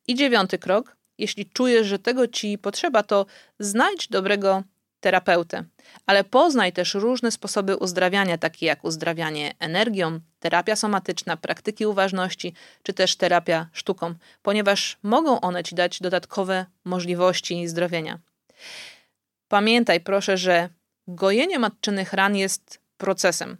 I 0.06 0.14
dziewiąty 0.14 0.58
krok: 0.58 0.96
jeśli 1.18 1.46
czujesz, 1.46 1.86
że 1.86 1.98
tego 1.98 2.28
ci 2.28 2.58
potrzeba, 2.58 3.02
to 3.02 3.26
znajdź 3.58 4.08
dobrego 4.08 4.62
terapeutę, 5.04 5.64
ale 6.06 6.24
poznaj 6.24 6.72
też 6.72 6.94
różne 6.94 7.30
sposoby 7.30 7.76
uzdrawiania, 7.76 8.38
takie 8.38 8.66
jak 8.66 8.84
uzdrawianie 8.84 9.54
energią, 9.58 10.20
terapia 10.40 10.76
somatyczna, 10.76 11.36
praktyki 11.36 11.86
uważności, 11.86 12.54
czy 12.82 12.92
też 12.92 13.16
terapia 13.16 13.68
sztuką, 13.72 14.14
ponieważ 14.42 14.98
mogą 15.02 15.40
one 15.40 15.64
ci 15.64 15.74
dać 15.74 16.00
dodatkowe 16.00 16.66
możliwości 16.84 17.68
zdrowienia. 17.68 18.18
Pamiętaj 19.48 20.00
proszę, 20.00 20.36
że 20.38 20.68
gojenie 21.08 21.58
matczynych 21.58 22.12
ran 22.12 22.36
jest 22.36 22.80
procesem 22.96 23.56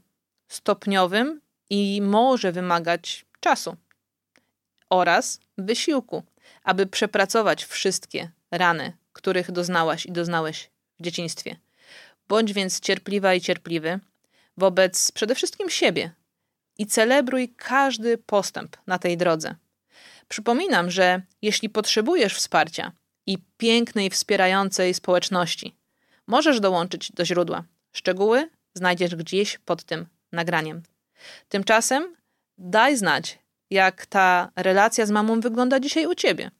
stopniowym 0.48 1.40
i 1.70 2.00
może 2.02 2.52
wymagać 2.52 3.26
czasu 3.40 3.76
oraz 4.90 5.40
wysiłku, 5.58 6.22
aby 6.62 6.86
przepracować 6.86 7.64
wszystkie 7.64 8.30
rany, 8.50 8.92
których 9.12 9.50
doznałaś 9.50 10.06
i 10.06 10.12
doznałeś 10.12 10.73
w 11.00 11.02
dzieciństwie. 11.02 11.56
Bądź 12.28 12.52
więc 12.52 12.80
cierpliwa 12.80 13.34
i 13.34 13.40
cierpliwy 13.40 14.00
wobec 14.56 15.12
przede 15.12 15.34
wszystkim 15.34 15.70
siebie 15.70 16.10
i 16.78 16.86
celebruj 16.86 17.54
każdy 17.56 18.18
postęp 18.18 18.76
na 18.86 18.98
tej 18.98 19.16
drodze. 19.16 19.54
Przypominam, 20.28 20.90
że 20.90 21.22
jeśli 21.42 21.68
potrzebujesz 21.68 22.34
wsparcia 22.34 22.92
i 23.26 23.38
pięknej, 23.56 24.10
wspierającej 24.10 24.94
społeczności, 24.94 25.74
możesz 26.26 26.60
dołączyć 26.60 27.12
do 27.12 27.24
źródła. 27.24 27.64
Szczegóły 27.92 28.50
znajdziesz 28.74 29.16
gdzieś 29.16 29.58
pod 29.58 29.84
tym 29.84 30.06
nagraniem. 30.32 30.82
Tymczasem 31.48 32.16
daj 32.58 32.96
znać, 32.96 33.38
jak 33.70 34.06
ta 34.06 34.50
relacja 34.56 35.06
z 35.06 35.10
mamą 35.10 35.40
wygląda 35.40 35.80
dzisiaj 35.80 36.06
u 36.06 36.14
ciebie. 36.14 36.50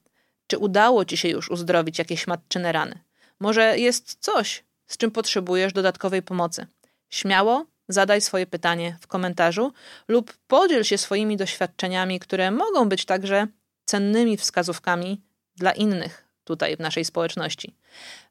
Czy 0.46 0.58
udało 0.58 1.04
ci 1.04 1.16
się 1.16 1.28
już 1.28 1.50
uzdrowić 1.50 1.98
jakieś 1.98 2.26
matczyne 2.26 2.72
rany? 2.72 2.98
Może 3.44 3.78
jest 3.78 4.16
coś, 4.20 4.64
z 4.86 4.96
czym 4.96 5.10
potrzebujesz 5.10 5.72
dodatkowej 5.72 6.22
pomocy? 6.22 6.66
Śmiało 7.10 7.66
zadaj 7.88 8.20
swoje 8.20 8.46
pytanie 8.46 8.96
w 9.00 9.06
komentarzu 9.06 9.72
lub 10.08 10.36
podziel 10.48 10.84
się 10.84 10.98
swoimi 10.98 11.36
doświadczeniami, 11.36 12.20
które 12.20 12.50
mogą 12.50 12.88
być 12.88 13.04
także 13.04 13.46
cennymi 13.84 14.36
wskazówkami 14.36 15.20
dla 15.56 15.72
innych 15.72 16.24
tutaj 16.44 16.76
w 16.76 16.80
naszej 16.80 17.04
społeczności. 17.04 17.74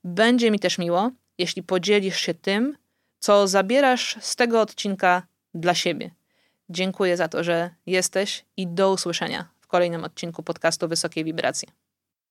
Będzie 0.04 0.52
mi 0.52 0.60
też 0.60 0.78
miło, 0.78 1.12
jeśli 1.38 1.64
podzielisz 1.64 2.20
się 2.20 2.34
tym, 2.34 2.78
co 3.20 3.48
zabierasz 3.48 4.18
z 4.22 4.36
tego 4.36 4.62
odcinka 4.62 5.24
dla 5.54 5.76
siebie. 5.76 6.12
Dziękuję 6.70 7.18
za 7.18 7.28
to, 7.28 7.44
że 7.44 7.70
jesteś 7.86 8.46
i 8.58 8.68
do 8.68 8.92
usłyszenia 8.92 9.48
w 9.62 9.68
kolejnym 9.68 10.04
odcinku 10.04 10.44
podcastu 10.44 10.88
Wysokie 10.88 11.24
Wibracje. 11.24 11.83